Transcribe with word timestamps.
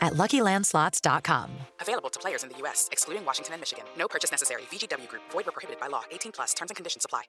at 0.00 0.14
luckylandslots.com. 0.14 1.50
Available 1.80 2.10
to 2.10 2.18
players 2.20 2.42
in 2.42 2.50
the 2.50 2.56
U.S., 2.58 2.88
excluding 2.92 3.24
Washington 3.24 3.54
and 3.54 3.60
Michigan. 3.60 3.84
No 3.96 4.08
purchase 4.08 4.30
necessary. 4.30 4.62
VGW 4.70 5.08
Group, 5.08 5.22
void 5.30 5.46
were 5.46 5.52
prohibited 5.52 5.80
by 5.80 5.88
law. 5.88 6.02
18 6.10 6.32
plus 6.32 6.54
terms 6.54 6.70
and 6.70 6.76
conditions 6.76 7.04
apply. 7.04 7.24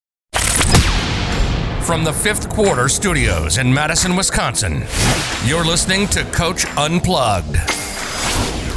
From 1.85 2.03
the 2.03 2.13
fifth 2.13 2.49
quarter 2.49 2.87
studios 2.87 3.57
in 3.57 3.73
Madison, 3.73 4.15
Wisconsin, 4.15 4.83
you're 5.45 5.65
listening 5.65 6.07
to 6.09 6.23
Coach 6.25 6.65
Unplugged. 6.77 7.55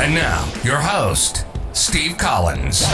And 0.00 0.14
now, 0.14 0.50
your 0.64 0.78
host, 0.78 1.44
Steve 1.74 2.16
Collins. 2.16 2.86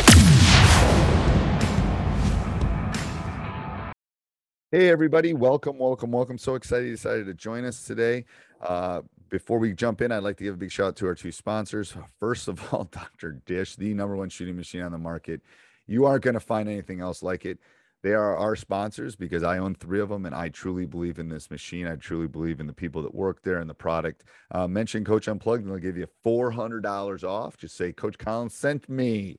Hey, 4.72 4.90
everybody. 4.90 5.34
Welcome, 5.34 5.78
welcome, 5.78 6.10
welcome. 6.10 6.36
So 6.36 6.54
excited 6.56 6.86
you 6.86 6.92
decided 6.92 7.26
to 7.26 7.34
join 7.34 7.64
us 7.64 7.84
today. 7.84 8.24
Uh, 8.60 9.02
before 9.30 9.58
we 9.58 9.72
jump 9.72 10.00
in, 10.00 10.12
I'd 10.12 10.22
like 10.22 10.36
to 10.38 10.44
give 10.44 10.54
a 10.54 10.58
big 10.58 10.70
shout 10.70 10.88
out 10.88 10.96
to 10.96 11.06
our 11.06 11.14
two 11.14 11.32
sponsors. 11.32 11.94
First 12.18 12.48
of 12.48 12.72
all, 12.72 12.84
Dr. 12.90 13.40
Dish, 13.46 13.76
the 13.76 13.94
number 13.94 14.16
one 14.16 14.28
shooting 14.28 14.56
machine 14.56 14.82
on 14.82 14.92
the 14.92 14.98
market. 14.98 15.40
You 15.86 16.06
aren't 16.06 16.22
going 16.22 16.34
to 16.34 16.40
find 16.40 16.68
anything 16.68 17.00
else 17.00 17.22
like 17.22 17.44
it. 17.44 17.58
They 18.02 18.12
are 18.12 18.36
our 18.36 18.54
sponsors 18.54 19.16
because 19.16 19.42
I 19.42 19.58
own 19.58 19.74
three 19.74 20.00
of 20.00 20.08
them 20.08 20.24
and 20.24 20.34
I 20.34 20.50
truly 20.50 20.86
believe 20.86 21.18
in 21.18 21.28
this 21.28 21.50
machine. 21.50 21.86
I 21.86 21.96
truly 21.96 22.28
believe 22.28 22.60
in 22.60 22.66
the 22.68 22.72
people 22.72 23.02
that 23.02 23.14
work 23.14 23.42
there 23.42 23.58
and 23.58 23.68
the 23.68 23.74
product. 23.74 24.24
Uh, 24.52 24.68
mention 24.68 25.04
Coach 25.04 25.26
Unplugged 25.26 25.64
and 25.64 25.72
they'll 25.72 25.80
give 25.80 25.96
you 25.96 26.06
$400 26.24 27.24
off. 27.24 27.56
Just 27.56 27.76
say, 27.76 27.92
Coach 27.92 28.16
Collins 28.16 28.54
sent 28.54 28.88
me. 28.88 29.38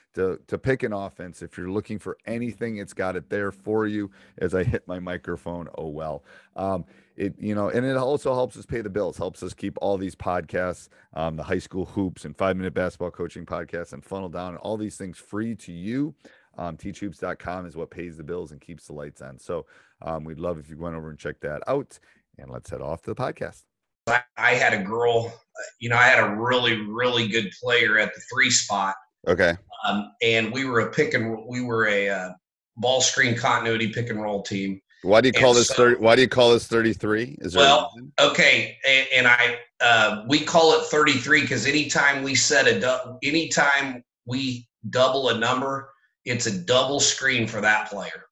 to 0.15 0.39
to 0.47 0.57
pick 0.57 0.83
an 0.83 0.93
offense. 0.93 1.41
If 1.41 1.57
you're 1.57 1.69
looking 1.69 1.99
for 1.99 2.17
anything, 2.25 2.77
it's 2.77 2.93
got 2.93 3.15
it 3.15 3.29
there 3.29 3.51
for 3.51 3.87
you. 3.87 4.11
As 4.37 4.53
I 4.53 4.63
hit 4.63 4.87
my 4.87 4.99
microphone, 4.99 5.67
oh 5.77 5.87
well. 5.87 6.23
Um, 6.55 6.85
it 7.15 7.35
you 7.37 7.55
know, 7.55 7.69
and 7.69 7.85
it 7.85 7.97
also 7.97 8.33
helps 8.33 8.57
us 8.57 8.65
pay 8.65 8.81
the 8.81 8.89
bills. 8.89 9.17
Helps 9.17 9.43
us 9.43 9.53
keep 9.53 9.77
all 9.81 9.97
these 9.97 10.15
podcasts, 10.15 10.89
um, 11.13 11.35
the 11.35 11.43
high 11.43 11.59
school 11.59 11.85
hoops 11.85 12.25
and 12.25 12.35
five 12.35 12.57
minute 12.57 12.73
basketball 12.73 13.11
coaching 13.11 13.45
podcasts, 13.45 13.93
and 13.93 14.03
funnel 14.03 14.29
down, 14.29 14.49
and 14.49 14.57
all 14.57 14.77
these 14.77 14.97
things 14.97 15.17
free 15.17 15.55
to 15.55 15.71
you. 15.71 16.13
Um, 16.57 16.75
teachhoops.com 16.75 17.65
is 17.65 17.77
what 17.77 17.89
pays 17.89 18.17
the 18.17 18.23
bills 18.23 18.51
and 18.51 18.59
keeps 18.59 18.87
the 18.87 18.93
lights 18.93 19.21
on. 19.21 19.39
So 19.39 19.65
um, 20.01 20.25
we'd 20.25 20.39
love 20.39 20.59
if 20.59 20.69
you 20.69 20.77
went 20.77 20.95
over 20.95 21.09
and 21.09 21.17
check 21.17 21.39
that 21.41 21.63
out. 21.67 21.97
And 22.37 22.49
let's 22.49 22.69
head 22.69 22.81
off 22.81 23.01
to 23.03 23.13
the 23.13 23.15
podcast. 23.15 23.63
I, 24.07 24.21
I 24.37 24.51
had 24.55 24.73
a 24.73 24.83
girl, 24.83 25.33
you 25.79 25.89
know, 25.89 25.95
I 25.95 26.03
had 26.03 26.23
a 26.23 26.35
really, 26.35 26.81
really 26.87 27.27
good 27.27 27.51
player 27.61 27.99
at 27.99 28.13
the 28.13 28.21
three 28.33 28.49
spot 28.49 28.95
Okay. 29.27 29.55
Um, 29.87 30.11
and 30.21 30.51
we 30.51 30.65
were 30.65 30.81
a 30.81 30.91
pick 30.91 31.13
and 31.13 31.37
we 31.47 31.61
were 31.61 31.87
a 31.87 32.09
uh, 32.09 32.29
ball 32.77 33.01
screen 33.01 33.35
continuity 33.35 33.91
pick 33.91 34.09
and 34.09 34.21
roll 34.21 34.43
team. 34.43 34.81
Why 35.03 35.21
do 35.21 35.29
you 35.29 35.33
call 35.33 35.51
and 35.51 35.59
this 35.59 35.69
so, 35.69 35.75
30, 35.75 36.01
Why 36.01 36.15
do 36.15 36.21
you 36.21 36.27
call 36.27 36.51
this 36.51 36.67
33? 36.67 37.37
Is 37.41 37.53
there 37.53 37.63
well, 37.63 37.91
okay, 38.19 38.77
and, 38.87 39.07
and 39.15 39.27
I 39.27 39.57
uh, 39.81 40.23
we 40.27 40.39
call 40.39 40.79
it 40.79 40.85
33 40.85 41.41
because 41.41 41.65
anytime 41.65 42.21
we 42.21 42.35
set 42.35 42.67
a 42.67 43.17
anytime 43.23 44.03
we 44.25 44.67
double 44.89 45.29
a 45.29 45.37
number, 45.37 45.89
it's 46.25 46.45
a 46.45 46.55
double 46.55 46.99
screen 46.99 47.47
for 47.47 47.61
that 47.61 47.89
player. 47.89 48.25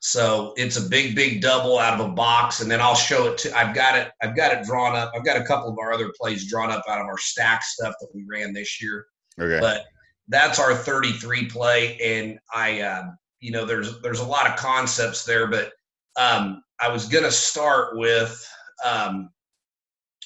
So 0.00 0.54
it's 0.56 0.76
a 0.76 0.88
big, 0.88 1.16
big 1.16 1.42
double 1.42 1.78
out 1.78 1.98
of 1.98 2.06
a 2.06 2.12
box, 2.12 2.60
and 2.60 2.70
then 2.70 2.80
I'll 2.80 2.94
show 2.94 3.32
it 3.32 3.38
to. 3.38 3.58
I've 3.58 3.74
got 3.74 3.98
it. 3.98 4.12
I've 4.22 4.36
got 4.36 4.52
it 4.52 4.64
drawn 4.64 4.94
up. 4.94 5.10
I've 5.14 5.24
got 5.24 5.40
a 5.40 5.44
couple 5.44 5.68
of 5.70 5.76
our 5.82 5.92
other 5.92 6.12
plays 6.20 6.48
drawn 6.48 6.70
up 6.70 6.84
out 6.88 7.00
of 7.00 7.06
our 7.06 7.18
stack 7.18 7.64
stuff 7.64 7.94
that 8.00 8.08
we 8.14 8.24
ran 8.30 8.52
this 8.52 8.80
year. 8.80 9.06
Okay. 9.40 9.60
But 9.60 9.86
that's 10.28 10.58
our 10.58 10.74
33 10.74 11.46
play, 11.46 11.98
and 11.98 12.38
I, 12.54 12.80
uh, 12.80 13.04
you 13.40 13.50
know, 13.50 13.64
there's 13.64 14.00
there's 14.02 14.20
a 14.20 14.26
lot 14.26 14.48
of 14.48 14.56
concepts 14.56 15.24
there, 15.24 15.46
but 15.46 15.72
um, 16.18 16.62
I 16.80 16.88
was 16.88 17.06
gonna 17.06 17.30
start 17.30 17.96
with 17.96 18.46
um, 18.84 19.30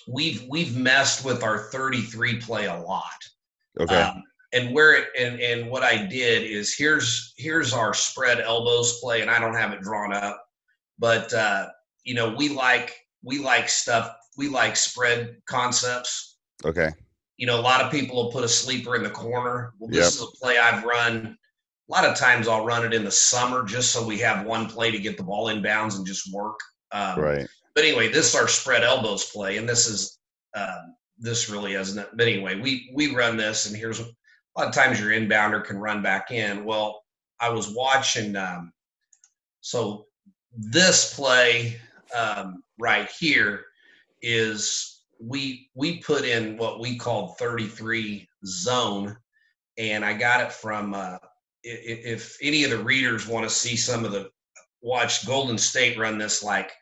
we've 0.08 0.44
we've 0.48 0.76
messed 0.76 1.24
with 1.24 1.42
our 1.42 1.70
33 1.70 2.40
play 2.40 2.66
a 2.66 2.80
lot. 2.80 3.10
Okay. 3.78 4.00
Um, 4.00 4.22
and 4.52 4.74
where 4.74 4.94
it 4.94 5.08
and 5.18 5.40
and 5.40 5.70
what 5.70 5.82
I 5.82 6.04
did 6.06 6.42
is 6.42 6.74
here's 6.74 7.32
here's 7.36 7.72
our 7.72 7.94
spread 7.94 8.40
elbows 8.40 8.98
play, 9.00 9.22
and 9.22 9.30
I 9.30 9.38
don't 9.38 9.54
have 9.54 9.72
it 9.72 9.82
drawn 9.82 10.12
up, 10.12 10.44
but 10.98 11.32
uh, 11.32 11.68
you 12.04 12.14
know 12.14 12.34
we 12.34 12.48
like 12.48 12.96
we 13.22 13.38
like 13.38 13.68
stuff 13.68 14.14
we 14.36 14.48
like 14.48 14.76
spread 14.76 15.36
concepts. 15.46 16.38
Okay 16.64 16.90
you 17.36 17.46
know, 17.46 17.58
a 17.58 17.62
lot 17.62 17.80
of 17.80 17.90
people 17.90 18.16
will 18.16 18.32
put 18.32 18.44
a 18.44 18.48
sleeper 18.48 18.94
in 18.96 19.02
the 19.02 19.10
corner. 19.10 19.72
Well, 19.78 19.88
this 19.88 19.98
yep. 19.98 20.06
is 20.06 20.22
a 20.22 20.26
play 20.38 20.58
I've 20.58 20.84
run. 20.84 21.36
A 21.88 21.92
lot 21.92 22.04
of 22.04 22.16
times 22.16 22.48
I'll 22.48 22.64
run 22.64 22.84
it 22.84 22.94
in 22.94 23.04
the 23.04 23.10
summer 23.10 23.64
just 23.64 23.90
so 23.90 24.06
we 24.06 24.18
have 24.18 24.46
one 24.46 24.66
play 24.66 24.90
to 24.90 24.98
get 24.98 25.16
the 25.16 25.24
ball 25.24 25.48
in 25.48 25.62
bounds 25.62 25.96
and 25.96 26.06
just 26.06 26.32
work. 26.32 26.58
Um, 26.92 27.18
right. 27.18 27.46
But 27.74 27.84
anyway, 27.84 28.08
this 28.08 28.28
is 28.28 28.34
our 28.34 28.48
spread 28.48 28.84
elbows 28.84 29.30
play, 29.30 29.56
and 29.56 29.68
this 29.68 29.86
is 29.86 30.18
um, 30.54 30.94
this 31.18 31.48
really 31.48 31.74
isn't. 31.74 32.06
But 32.16 32.28
anyway, 32.28 32.60
we 32.60 32.92
we 32.94 33.14
run 33.14 33.36
this, 33.36 33.66
and 33.66 33.76
here's 33.76 34.00
a 34.00 34.06
lot 34.56 34.68
of 34.68 34.74
times 34.74 35.00
your 35.00 35.10
inbounder 35.10 35.64
can 35.64 35.78
run 35.78 36.02
back 36.02 36.30
in. 36.30 36.64
Well, 36.64 37.02
I 37.40 37.48
was 37.48 37.74
watching. 37.74 38.36
Um, 38.36 38.72
so 39.60 40.06
this 40.54 41.14
play 41.14 41.80
um, 42.16 42.62
right 42.78 43.10
here 43.18 43.64
is 44.20 44.91
we 45.24 45.70
we 45.74 45.98
put 45.98 46.24
in 46.24 46.56
what 46.56 46.80
we 46.80 46.96
called 46.96 47.38
33 47.38 48.28
zone 48.44 49.16
and 49.78 50.04
i 50.04 50.12
got 50.12 50.40
it 50.40 50.52
from 50.52 50.94
uh, 50.94 51.18
if, 51.62 52.36
any 52.42 52.64
of 52.64 52.70
the 52.70 52.82
readers 52.82 53.28
want 53.28 53.48
to 53.48 53.54
see 53.54 53.76
some 53.76 54.04
of 54.04 54.12
the 54.12 54.28
watch 54.80 55.26
golden 55.26 55.56
state 55.56 55.96
run 55.96 56.18
this 56.18 56.42
like 56.42 56.72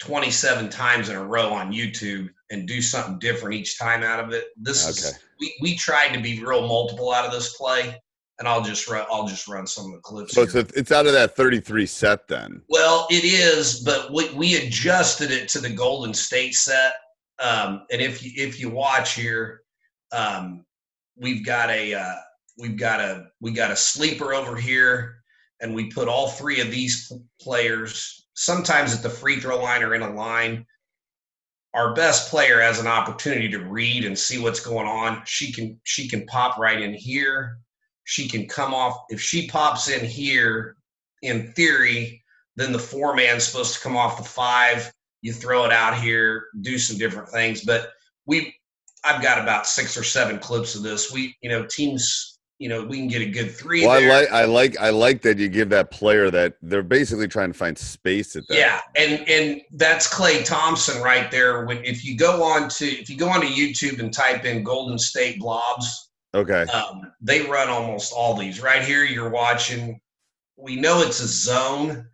27 0.00 0.68
times 0.68 1.08
in 1.08 1.16
a 1.16 1.24
row 1.24 1.52
on 1.52 1.72
youtube 1.72 2.28
and 2.50 2.68
do 2.68 2.82
something 2.82 3.18
different 3.18 3.54
each 3.54 3.78
time 3.78 4.02
out 4.02 4.22
of 4.22 4.32
it 4.32 4.46
this 4.56 4.84
okay. 4.84 5.08
is 5.08 5.18
we, 5.40 5.54
we 5.62 5.74
tried 5.76 6.12
to 6.12 6.20
be 6.20 6.42
real 6.44 6.66
multiple 6.66 7.12
out 7.12 7.24
of 7.24 7.32
this 7.32 7.56
play 7.56 7.94
and 8.38 8.48
I'll 8.48 8.62
just 8.62 8.88
run. 8.88 9.06
I'll 9.10 9.28
just 9.28 9.46
run 9.46 9.66
some 9.66 9.84
of 9.84 9.92
the 9.92 9.98
clips. 9.98 10.32
So 10.32 10.42
it's 10.42 10.54
a, 10.54 10.66
it's 10.74 10.90
out 10.90 11.06
of 11.06 11.12
that 11.12 11.36
33 11.36 11.84
set 11.84 12.26
then. 12.26 12.62
Well, 12.70 13.06
it 13.10 13.22
is, 13.22 13.80
but 13.80 14.10
we, 14.12 14.30
we 14.32 14.56
adjusted 14.56 15.30
it 15.30 15.46
to 15.50 15.60
the 15.60 15.68
Golden 15.68 16.14
State 16.14 16.54
set. 16.54 16.94
Um, 17.40 17.86
and 17.90 18.00
if 18.00 18.22
you 18.22 18.32
if 18.36 18.60
you 18.60 18.70
watch 18.70 19.14
here, 19.14 19.62
um, 20.12 20.64
we've 21.16 21.44
got 21.44 21.70
a 21.70 21.94
uh, 21.94 22.16
we've 22.58 22.78
got 22.78 23.00
a 23.00 23.28
we 23.40 23.52
got 23.52 23.70
a 23.70 23.76
sleeper 23.76 24.34
over 24.34 24.56
here, 24.56 25.16
and 25.60 25.74
we 25.74 25.90
put 25.90 26.08
all 26.08 26.28
three 26.28 26.60
of 26.60 26.70
these 26.70 27.12
players 27.40 28.26
sometimes 28.34 28.94
at 28.94 29.02
the 29.02 29.10
free 29.10 29.38
throw 29.40 29.62
line 29.62 29.82
or 29.82 29.94
in 29.94 30.02
a 30.02 30.14
line. 30.14 30.66
Our 31.74 31.94
best 31.94 32.30
player 32.30 32.60
has 32.60 32.80
an 32.80 32.86
opportunity 32.86 33.48
to 33.50 33.64
read 33.64 34.04
and 34.04 34.18
see 34.18 34.38
what's 34.38 34.60
going 34.60 34.86
on. 34.86 35.22
She 35.24 35.52
can 35.52 35.80
she 35.84 36.08
can 36.08 36.26
pop 36.26 36.58
right 36.58 36.80
in 36.80 36.94
here. 36.94 37.58
She 38.04 38.28
can 38.28 38.48
come 38.48 38.74
off 38.74 38.96
if 39.08 39.20
she 39.20 39.48
pops 39.48 39.88
in 39.88 40.04
here. 40.04 40.76
In 41.22 41.52
theory, 41.52 42.24
then 42.56 42.72
the 42.72 42.78
four 42.78 43.14
man's 43.14 43.44
supposed 43.44 43.74
to 43.74 43.80
come 43.80 43.96
off 43.96 44.16
the 44.16 44.24
five. 44.24 44.90
You 45.22 45.32
throw 45.32 45.64
it 45.64 45.72
out 45.72 46.00
here, 46.00 46.46
do 46.60 46.78
some 46.78 46.96
different 46.98 47.28
things. 47.28 47.64
But 47.64 47.90
we, 48.26 48.54
I've 49.04 49.22
got 49.22 49.40
about 49.40 49.66
six 49.66 49.96
or 49.96 50.04
seven 50.04 50.38
clips 50.38 50.74
of 50.74 50.82
this. 50.82 51.12
We, 51.12 51.36
you 51.42 51.50
know, 51.50 51.66
teams 51.66 52.38
you 52.60 52.68
know 52.68 52.84
we 52.84 52.98
can 52.98 53.08
get 53.08 53.22
a 53.22 53.26
good 53.26 53.50
three. 53.50 53.86
Well, 53.86 53.98
there. 53.98 54.12
I 54.12 54.20
like 54.20 54.30
I 54.30 54.44
like 54.44 54.78
I 54.78 54.90
like 54.90 55.22
that 55.22 55.38
you 55.38 55.48
give 55.48 55.70
that 55.70 55.90
player 55.90 56.30
that 56.30 56.56
they're 56.60 56.82
basically 56.82 57.26
trying 57.26 57.50
to 57.50 57.58
find 57.58 57.76
space 57.76 58.36
at 58.36 58.46
that. 58.48 58.56
Yeah, 58.56 58.80
and 58.96 59.26
and 59.28 59.62
that's 59.72 60.06
Klay 60.06 60.44
Thompson 60.44 61.02
right 61.02 61.30
there. 61.30 61.64
When 61.64 61.82
if 61.84 62.04
you 62.04 62.16
go 62.18 62.42
on 62.42 62.68
to 62.68 62.84
if 62.86 63.08
you 63.08 63.16
go 63.16 63.30
onto 63.30 63.46
YouTube 63.46 63.98
and 63.98 64.12
type 64.12 64.44
in 64.44 64.62
Golden 64.62 64.98
State 64.98 65.38
Blobs, 65.40 66.10
Okay. 66.34 66.62
um, 66.70 67.10
they 67.22 67.42
run 67.46 67.70
almost 67.70 68.12
all 68.12 68.36
these. 68.36 68.60
Right 68.62 68.82
here, 68.82 69.04
you're 69.04 69.30
watching. 69.30 69.98
We 70.56 70.76
know 70.76 71.00
it's 71.00 71.20
a 71.20 71.26
zone, 71.26 72.06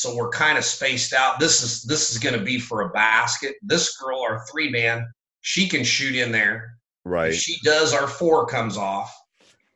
so 0.00 0.14
we're 0.16 0.30
kind 0.30 0.56
of 0.56 0.64
spaced 0.64 1.12
out. 1.12 1.38
This 1.38 1.62
is 1.62 1.82
this 1.82 2.10
is 2.10 2.18
going 2.18 2.38
to 2.38 2.42
be 2.42 2.58
for 2.58 2.82
a 2.82 2.88
basket. 2.88 3.56
This 3.60 3.98
girl, 3.98 4.22
our 4.22 4.46
three 4.50 4.70
man, 4.70 5.06
she 5.42 5.68
can 5.68 5.84
shoot 5.84 6.16
in 6.16 6.32
there. 6.32 6.72
Right. 7.04 7.32
If 7.32 7.36
she 7.36 7.58
does, 7.62 7.92
our 7.92 8.06
four 8.06 8.46
comes 8.46 8.78
off. 8.78 9.14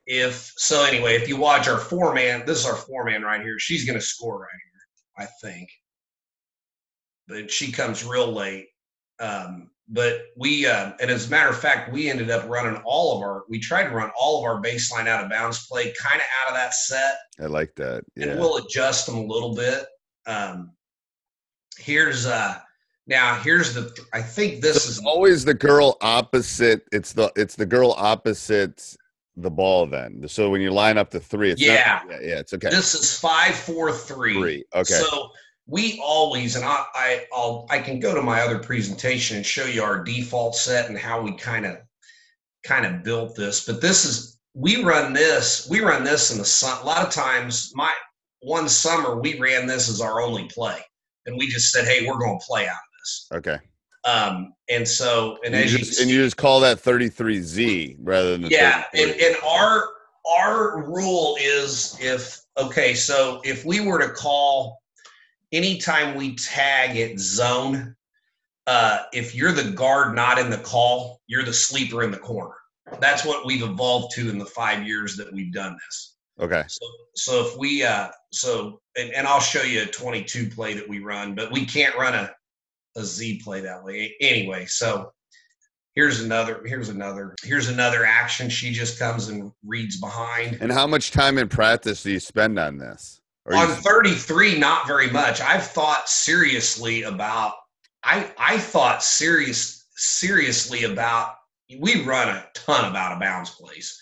If 0.07 0.51
so, 0.57 0.83
anyway, 0.83 1.17
if 1.17 1.29
you 1.29 1.37
watch 1.37 1.69
our 1.69 1.79
four 1.79 2.15
man, 2.15 2.45
this 2.47 2.61
is 2.61 2.67
our 2.67 2.77
four 2.77 3.05
man 3.05 3.23
right 3.23 3.43
here. 3.43 3.59
She's 3.59 3.85
going 3.85 3.99
to 3.99 4.05
score 4.05 4.41
right 4.41 4.49
here, 5.19 5.27
I 5.27 5.47
think. 5.47 5.69
But 7.29 7.51
she 7.51 7.71
comes 7.71 8.05
real 8.05 8.33
late. 8.33 8.69
Um, 9.21 9.71
but 9.89 10.23
we, 10.39 10.67
uh, 10.67 10.93
and 11.03 11.11
as 11.11 11.27
a 11.27 11.31
matter 11.31 11.51
of 11.51 11.59
fact, 11.59 11.93
we 11.93 12.09
ended 12.09 12.31
up 12.31 12.49
running 12.49 12.81
all 12.87 13.17
of 13.17 13.23
our. 13.23 13.45
We 13.51 13.59
tried 13.59 13.85
to 13.85 13.91
run 13.91 14.11
all 14.19 14.39
of 14.39 14.45
our 14.45 14.63
baseline 14.63 15.07
out 15.07 15.23
of 15.23 15.31
bounds 15.31 15.67
play, 15.67 15.93
kind 16.01 16.21
of 16.21 16.27
out 16.43 16.51
of 16.51 16.55
that 16.55 16.73
set, 16.73 17.17
I 17.41 17.47
like 17.47 17.75
that. 17.77 18.05
Yeah. 18.17 18.29
and 18.29 18.41
we'll 18.41 18.57
adjust 18.57 19.07
them 19.07 19.17
a 19.17 19.23
little 19.23 19.55
bit. 19.55 19.85
Um, 20.27 20.73
here's 21.79 22.27
uh, 22.27 22.59
now 23.07 23.37
here's 23.37 23.75
the. 23.75 23.95
I 24.13 24.23
think 24.23 24.61
this 24.61 24.89
is 24.89 24.99
always 25.01 25.45
the 25.45 25.55
girl 25.55 25.97
opposite. 26.01 26.87
It's 26.93 27.13
the 27.13 27.33
it's 27.37 27.57
the 27.57 27.67
girl 27.67 27.95
opposite 27.99 28.97
the 29.37 29.51
ball. 29.51 29.87
Then 29.87 30.27
so 30.29 30.51
when 30.51 30.61
you 30.61 30.71
line 30.71 30.99
up 30.99 31.11
the 31.11 31.21
three, 31.21 31.51
it's 31.51 31.61
Yeah. 31.61 32.03
Not, 32.07 32.23
yeah, 32.23 32.29
yeah, 32.29 32.39
it's 32.39 32.55
okay. 32.55 32.71
This 32.71 32.95
is 32.95 33.19
five, 33.19 33.55
four, 33.55 33.93
three. 33.93 34.35
Three. 34.35 34.65
Okay. 34.75 34.95
So 34.95 35.31
we 35.67 35.99
always, 36.05 36.57
and 36.57 36.65
I, 36.65 36.85
I, 36.95 37.27
I'll, 37.33 37.67
I 37.71 37.79
can 37.79 37.99
go 37.99 38.15
to 38.15 38.21
my 38.21 38.43
other 38.43 38.59
presentation 38.59 39.39
and 39.39 39.47
show 39.47 39.65
you 39.65 39.83
our 39.83 40.05
default 40.05 40.55
set 40.55 40.89
and 40.89 40.99
how 40.99 41.23
we 41.23 41.35
kind 41.37 41.65
of, 41.65 41.79
kind 42.65 42.85
of 42.85 43.03
built 43.03 43.35
this. 43.35 43.65
But 43.65 43.81
this 43.81 44.05
is, 44.05 44.39
we 44.53 44.85
run 44.85 45.13
this, 45.15 45.67
we 45.71 45.81
run 45.81 46.05
this 46.05 46.31
in 46.31 46.39
the 46.39 46.45
sun. 46.45 46.83
A 46.83 46.87
lot 46.87 47.07
of 47.07 47.11
times, 47.13 47.73
my 47.75 47.91
one 48.45 48.69
summer 48.69 49.19
we 49.19 49.39
ran 49.39 49.67
this 49.67 49.89
as 49.89 50.01
our 50.01 50.21
only 50.21 50.45
play, 50.45 50.79
and 51.27 51.37
we 51.37 51.49
just 51.49 51.73
said, 51.73 51.87
hey, 51.87 52.07
we're 52.07 52.19
going 52.19 52.39
to 52.39 52.47
play 52.47 52.67
out 52.67 52.73
of 52.73 53.01
this. 53.01 53.29
okay. 53.33 53.59
Um, 54.05 54.53
and 54.69 54.87
so, 54.87 55.39
and, 55.45 55.55
And 55.55 55.65
as 55.65 55.73
you, 55.73 55.79
just, 55.79 56.01
and 56.01 56.11
you 56.11 56.23
just 56.23 56.37
call 56.37 56.61
that 56.61 56.77
33Z 56.79 57.97
rather 58.01 58.37
than 58.37 58.51
yeah 58.51 58.85
and, 58.93 59.11
and 59.13 59.37
our 59.43 59.85
our 60.31 60.83
rule 60.85 61.37
is 61.41 61.97
if 62.01 62.41
okay 62.59 62.95
so 62.95 63.41
if 63.45 63.65
we 63.65 63.81
were 63.81 63.99
to 63.99 64.11
call 64.11 64.79
anytime 65.53 66.15
we 66.15 66.35
tag 66.35 66.97
it 66.97 67.19
zone 67.19 67.95
uh 68.67 69.01
if 69.13 69.35
you're 69.35 69.53
the 69.53 69.71
guard 69.71 70.15
not 70.15 70.39
in 70.39 70.49
the 70.49 70.59
call 70.59 71.21
you're 71.27 71.45
the 71.45 71.53
sleeper 71.53 72.03
in 72.03 72.11
the 72.11 72.17
corner 72.17 72.55
that's 73.01 73.25
what 73.25 73.45
we've 73.45 73.63
evolved 73.63 74.15
to 74.15 74.31
in 74.31 74.39
the 74.39 74.47
five 74.47 74.87
years 74.87 75.17
that 75.17 75.31
we've 75.33 75.53
done 75.53 75.77
this 75.87 76.14
okay. 76.41 76.65
so 76.67 76.87
so 77.15 77.47
if 77.47 77.57
we 77.57 77.85
uh 77.85 78.09
so 78.33 78.81
and, 78.97 79.13
and 79.13 79.27
i'll 79.27 79.41
show 79.41 79.63
you 79.63 79.83
a 79.83 79.87
22 79.87 80.49
play 80.51 80.75
that 80.75 80.89
we 80.89 80.99
run 80.99 81.35
but 81.35 81.53
we 81.53 81.65
can't 81.65 81.97
run 81.97 82.15
a 82.15 82.31
a 82.97 83.05
z 83.05 83.41
play 83.43 83.61
that 83.61 83.83
way. 83.83 84.15
Anyway 84.21 84.67
so 84.67 85.13
here's 85.95 86.21
another 86.21 86.63
here's 86.65 86.89
another 86.89 87.35
here's 87.43 87.69
another 87.69 88.05
action. 88.05 88.49
She 88.49 88.73
just 88.73 88.99
comes 88.99 89.29
and 89.29 89.53
reads 89.65 90.01
behind. 90.01 90.59
And 90.61 90.73
how 90.73 90.87
much 90.87 91.11
time 91.11 91.39
in 91.39 91.49
practice 91.49 92.03
do 92.03 92.13
you 92.13 92.21
spend 92.21 92.59
on 92.59 92.79
this? 92.79 93.21
Or 93.47 93.57
on 93.57 93.69
you, 93.69 93.75
33 93.75 94.59
not 94.59 94.87
very 94.87 95.11
much. 95.11 95.41
I've 95.41 95.67
thought 95.67 96.09
seriously 96.09 97.03
about 97.03 97.55
i 98.05 98.31
i 98.39 98.59
thought 98.59 99.03
serious 99.03 99.87
seriously 99.97 100.85
about 100.85 101.35
we 101.79 102.05
run 102.05 102.29
a 102.29 102.47
ton 102.55 102.85
of 102.85 102.95
out 102.95 103.13
of 103.13 103.21
bounds 103.21 103.51
plays. 103.51 104.01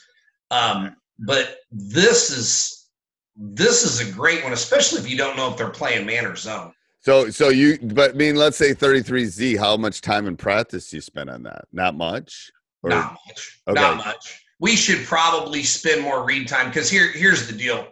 Um 0.51 0.97
but 1.23 1.59
this 1.71 2.31
is 2.31 2.89
this 3.37 3.85
is 3.85 4.07
a 4.07 4.13
great 4.13 4.43
one 4.45 4.53
especially 4.53 5.01
if 5.01 5.09
you 5.09 5.17
don't 5.17 5.37
know 5.37 5.51
if 5.51 5.57
they're 5.57 5.71
playing 5.71 6.05
man 6.05 6.27
or 6.27 6.37
zone 6.37 6.73
so 7.01 7.31
so 7.31 7.49
you 7.49 7.79
but 7.83 8.11
I 8.11 8.15
mean 8.15 8.37
let's 8.37 8.57
say 8.57 8.75
33Z, 8.75 9.59
how 9.59 9.77
much 9.77 10.01
time 10.01 10.27
in 10.27 10.37
practice 10.37 10.91
do 10.91 10.97
you 10.97 11.01
spend 11.01 11.31
on 11.31 11.43
that? 11.43 11.65
Not 11.73 11.97
much? 11.97 12.53
Or- 12.83 12.91
not 12.91 13.17
much 13.27 13.61
Okay. 13.69 13.81
not 13.81 13.97
much 13.97 14.43
we 14.61 14.77
should 14.77 15.05
probably 15.05 15.65
spend 15.65 16.03
more 16.03 16.25
read 16.25 16.47
time 16.47 16.69
because 16.69 16.89
here 16.89 17.11
here's 17.11 17.47
the 17.49 17.53
deal 17.53 17.89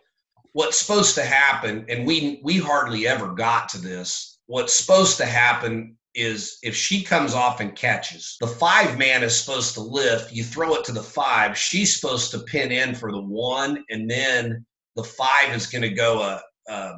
what's 0.53 0.79
supposed 0.79 1.15
to 1.17 1.23
happen 1.23 1.85
and 1.89 2.07
we 2.07 2.41
we 2.43 2.59
hardly 2.59 3.07
ever 3.07 3.33
got 3.33 3.69
to 3.71 3.79
this 3.79 4.39
what's 4.47 4.75
supposed 4.75 5.17
to 5.17 5.27
happen 5.27 5.97
is 6.15 6.59
if 6.63 6.75
she 6.75 7.03
comes 7.03 7.35
off 7.35 7.61
and 7.61 7.77
catches 7.77 8.37
the 8.41 8.47
five 8.47 8.99
man 8.99 9.23
is 9.23 9.39
supposed 9.39 9.75
to 9.75 9.81
lift 9.81 10.33
you 10.33 10.43
throw 10.43 10.75
it 10.75 10.85
to 10.85 10.93
the 10.93 11.03
five 11.03 11.57
she's 11.57 11.99
supposed 11.99 12.33
to 12.33 12.41
pin 12.41 12.73
in 12.73 12.95
for 12.95 13.13
the 13.13 13.21
one 13.21 13.85
and 13.91 14.11
then 14.11 14.65
the 14.97 15.05
five 15.05 15.55
is 15.55 15.67
going 15.67 15.83
to 15.83 15.91
go 15.91 16.21
a, 16.21 16.43
a 16.73 16.93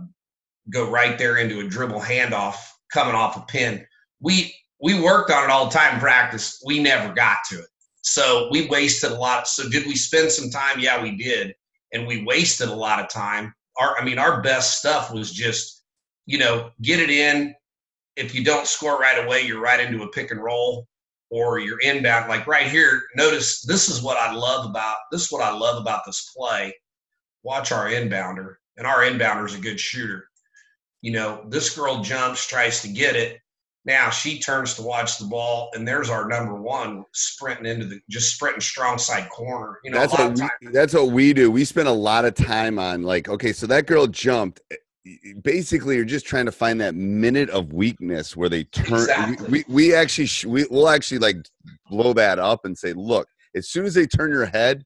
go 0.73 0.89
right 0.89 1.19
there 1.19 1.37
into 1.37 1.61
a 1.61 1.69
dribble 1.69 2.01
handoff 2.01 2.57
coming 2.91 3.15
off 3.15 3.37
a 3.37 3.43
pin 3.43 3.85
we 4.21 4.55
we 4.81 4.99
worked 4.99 5.31
on 5.31 5.45
it 5.45 5.51
all 5.51 5.67
the 5.67 5.77
time 5.77 5.95
in 5.95 6.01
practice 6.01 6.63
we 6.65 6.83
never 6.83 7.13
got 7.13 7.37
to 7.47 7.59
it 7.59 7.67
so 8.03 8.49
we 8.51 8.67
wasted 8.67 9.13
a 9.13 9.15
lot. 9.15 9.49
So 9.49 9.69
did 9.69 9.87
we 9.87 9.95
spend 9.97 10.31
some 10.31 10.51
time? 10.51 10.81
Yeah, 10.81 11.03
we 11.03 11.17
did, 11.17 11.55
and 11.93 12.07
we 12.07 12.25
wasted 12.25 12.69
a 12.69 12.75
lot 12.75 13.01
of 13.01 13.09
time. 13.09 13.55
Our, 13.79 13.99
I 13.99 14.05
mean, 14.05 14.19
our 14.19 14.43
best 14.43 14.79
stuff 14.79 15.13
was 15.13 15.33
just, 15.33 15.85
you 16.27 16.39
know, 16.39 16.71
get 16.83 17.01
it 17.01 17.11
in. 17.11 17.55
If 18.17 18.35
you 18.35 18.45
don't 18.45 18.67
score 18.67 18.99
right 18.99 19.25
away, 19.25 19.43
you're 19.43 19.61
right 19.61 19.81
into 19.81 20.03
a 20.03 20.11
pick 20.11 20.31
and 20.31 20.43
roll, 20.43 20.87
or 21.31 21.59
you're 21.59 21.81
inbound. 21.81 22.29
Like 22.29 22.47
right 22.47 22.67
here, 22.67 23.03
notice 23.17 23.63
this 23.63 23.89
is 23.89 24.03
what 24.03 24.19
I 24.19 24.35
love 24.35 24.69
about 24.69 24.97
this. 25.11 25.25
Is 25.25 25.33
what 25.33 25.43
I 25.43 25.53
love 25.53 25.81
about 25.81 26.03
this 26.07 26.31
play. 26.37 26.75
Watch 27.43 27.73
our 27.73 27.87
inbounder, 27.87 28.57
and 28.77 28.87
our 28.87 29.01
inbounder 29.01 29.47
is 29.47 29.55
a 29.55 29.61
good 29.61 29.81
shooter. 29.81 30.29
You 31.01 31.13
know, 31.13 31.45
this 31.49 31.75
girl 31.75 32.03
jumps, 32.03 32.47
tries 32.47 32.83
to 32.83 32.89
get 32.89 33.17
it, 33.17 33.43
now 33.85 34.11
she 34.11 34.39
turns 34.39 34.75
to 34.75 34.83
watch 34.83 35.19
the 35.19 35.25
ball, 35.25 35.71
and 35.75 35.87
there's 35.87 36.09
our 36.09 36.29
number 36.29 36.55
one 36.55 37.05
sprinting 37.13 37.67
into 37.67 37.87
the 37.87 38.01
just 38.09 38.33
sprinting 38.35 38.61
strong 38.61 38.97
side 38.97 39.29
corner. 39.29 39.81
You 39.83 39.91
know, 39.91 39.99
that's 39.99 40.13
a 40.13 40.17
lot 40.17 40.25
what 40.25 40.33
of 40.33 40.39
time, 40.39 40.51
we, 40.61 40.69
that's 40.69 40.95
what 40.95 41.09
we 41.09 41.33
do. 41.33 41.51
We 41.51 41.65
spend 41.65 41.89
a 41.89 41.93
lot 41.93 42.25
of 42.25 42.35
time 42.35 42.79
on 42.79 43.03
like, 43.03 43.29
okay, 43.29 43.53
so 43.53 43.67
that 43.67 43.87
girl 43.87 44.07
jumped. 44.07 44.61
Basically, 45.43 45.97
you're 45.97 46.05
just 46.05 46.27
trying 46.27 46.47
to 46.47 46.53
find 46.53 46.81
that 46.81 46.95
minute 46.95 47.51
of 47.51 47.73
weakness 47.73 48.37
where 48.37 48.49
they 48.49 48.65
turn. 48.65 49.01
Exactly. 49.01 49.49
We, 49.49 49.65
we 49.69 49.95
actually 49.95 50.27
sh- 50.27 50.45
we 50.45 50.65
will 50.71 50.89
actually 50.89 51.19
like 51.19 51.37
blow 51.91 52.13
that 52.15 52.39
up 52.39 52.65
and 52.65 52.77
say, 52.77 52.93
look, 52.93 53.29
as 53.55 53.69
soon 53.69 53.85
as 53.85 53.95
they 53.95 54.07
turn 54.07 54.31
your 54.31 54.47
head, 54.47 54.85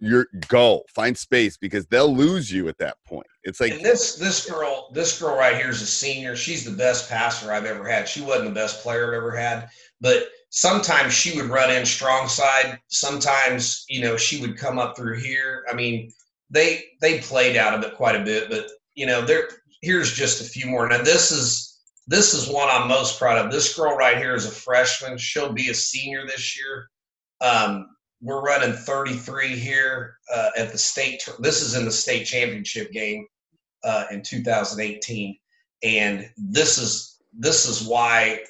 you're 0.00 0.28
go 0.48 0.84
find 0.94 1.16
space 1.16 1.56
because 1.56 1.86
they'll 1.86 2.14
lose 2.14 2.50
you 2.52 2.68
at 2.68 2.78
that 2.78 2.96
point. 3.04 3.26
It's 3.42 3.60
like 3.60 3.72
and 3.72 3.84
this 3.84 4.14
this 4.14 4.48
girl 4.48 4.90
this 4.92 5.20
girl 5.20 5.36
right 5.36 5.56
here 5.56 5.70
is 5.70 5.82
a 5.82 5.86
senior. 5.86 6.36
She's 6.36 6.64
the 6.64 6.76
best 6.76 7.08
passer 7.08 7.52
I've 7.52 7.64
ever 7.64 7.88
had. 7.88 8.08
She 8.08 8.20
wasn't 8.20 8.48
the 8.48 8.54
best 8.54 8.82
player 8.82 9.08
I've 9.08 9.14
ever 9.14 9.36
had, 9.36 9.68
but 10.00 10.28
sometimes 10.50 11.12
she 11.12 11.36
would 11.36 11.50
run 11.50 11.70
in 11.70 11.84
strong 11.84 12.28
side. 12.28 12.78
Sometimes 12.88 13.84
you 13.88 14.00
know 14.00 14.16
she 14.16 14.40
would 14.40 14.56
come 14.56 14.78
up 14.78 14.96
through 14.96 15.18
here. 15.18 15.64
I 15.70 15.74
mean, 15.74 16.12
they 16.50 16.84
they 17.00 17.20
played 17.20 17.56
out 17.56 17.74
of 17.74 17.84
it 17.84 17.96
quite 17.96 18.16
a 18.16 18.24
bit, 18.24 18.48
but 18.50 18.70
you 18.98 19.06
know 19.06 19.22
there 19.22 19.48
here's 19.80 20.12
just 20.12 20.40
a 20.40 20.44
few 20.44 20.66
more. 20.66 20.88
Now 20.88 21.02
this 21.02 21.30
is 21.30 21.78
this 22.08 22.34
is 22.34 22.48
one 22.48 22.68
I'm 22.68 22.88
most 22.88 23.18
proud 23.18 23.38
of. 23.38 23.52
This 23.52 23.76
girl 23.76 23.96
right 23.96 24.18
here 24.18 24.34
is 24.34 24.44
a 24.44 24.50
freshman. 24.50 25.16
She'll 25.16 25.52
be 25.52 25.70
a 25.70 25.74
senior 25.74 26.26
this 26.26 26.58
year. 26.58 26.90
Um, 27.40 27.90
we're 28.20 28.42
running 28.42 28.72
33 28.72 29.56
here 29.56 30.16
uh, 30.34 30.50
at 30.56 30.72
the 30.72 30.78
state. 30.78 31.22
This 31.38 31.62
is 31.62 31.76
in 31.76 31.84
the 31.84 31.92
state 31.92 32.24
championship 32.24 32.90
game 32.90 33.24
uh, 33.84 34.06
in 34.10 34.22
2018, 34.22 35.38
and 35.84 36.28
this 36.36 36.78
is 36.78 37.22
this 37.32 37.68
is 37.68 37.86
why 37.86 38.40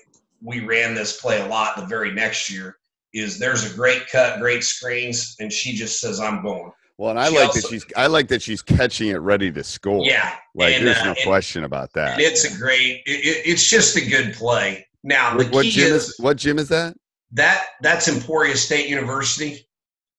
we 0.40 0.60
ran 0.60 0.94
this 0.94 1.20
play 1.20 1.42
a 1.42 1.46
lot 1.46 1.76
the 1.76 1.84
very 1.84 2.12
next 2.12 2.50
year. 2.50 2.78
Is 3.12 3.38
there's 3.38 3.70
a 3.70 3.76
great 3.76 4.08
cut, 4.08 4.40
great 4.40 4.64
screens, 4.64 5.36
and 5.40 5.52
she 5.52 5.74
just 5.74 6.00
says, 6.00 6.20
"I'm 6.20 6.42
going." 6.42 6.72
Well, 6.98 7.10
and 7.10 7.18
I 7.20 7.28
She 7.30 7.36
like 7.36 7.46
also- 7.46 7.60
that 7.60 7.68
she's 7.70 7.86
I 7.96 8.06
like 8.08 8.28
that 8.28 8.42
she's 8.42 8.60
catching 8.60 9.08
it 9.08 9.16
ready 9.20 9.50
to 9.52 9.62
score. 9.64 10.04
Yeah, 10.04 10.34
Like 10.54 10.74
and, 10.74 10.86
there's 10.86 10.98
uh, 10.98 11.04
no 11.04 11.10
and- 11.12 11.18
question 11.24 11.64
about 11.64 11.92
that. 11.94 12.20
it's 12.20 12.44
a 12.44 12.58
great. 12.58 13.02
It, 13.06 13.24
it, 13.24 13.42
it's 13.46 13.68
just 13.70 13.96
a 13.96 14.04
good 14.04 14.34
play. 14.34 14.86
Now 15.04 15.36
the 15.36 15.44
What, 15.44 15.52
what 15.54 15.66
gym 15.66 15.92
is, 15.92 16.08
is 16.10 16.18
what 16.18 16.36
gym 16.36 16.58
is 16.58 16.68
that? 16.68 16.94
that 17.32 17.66
that's 17.82 18.08
Emporia 18.08 18.56
State 18.56 18.88
University. 18.88 19.64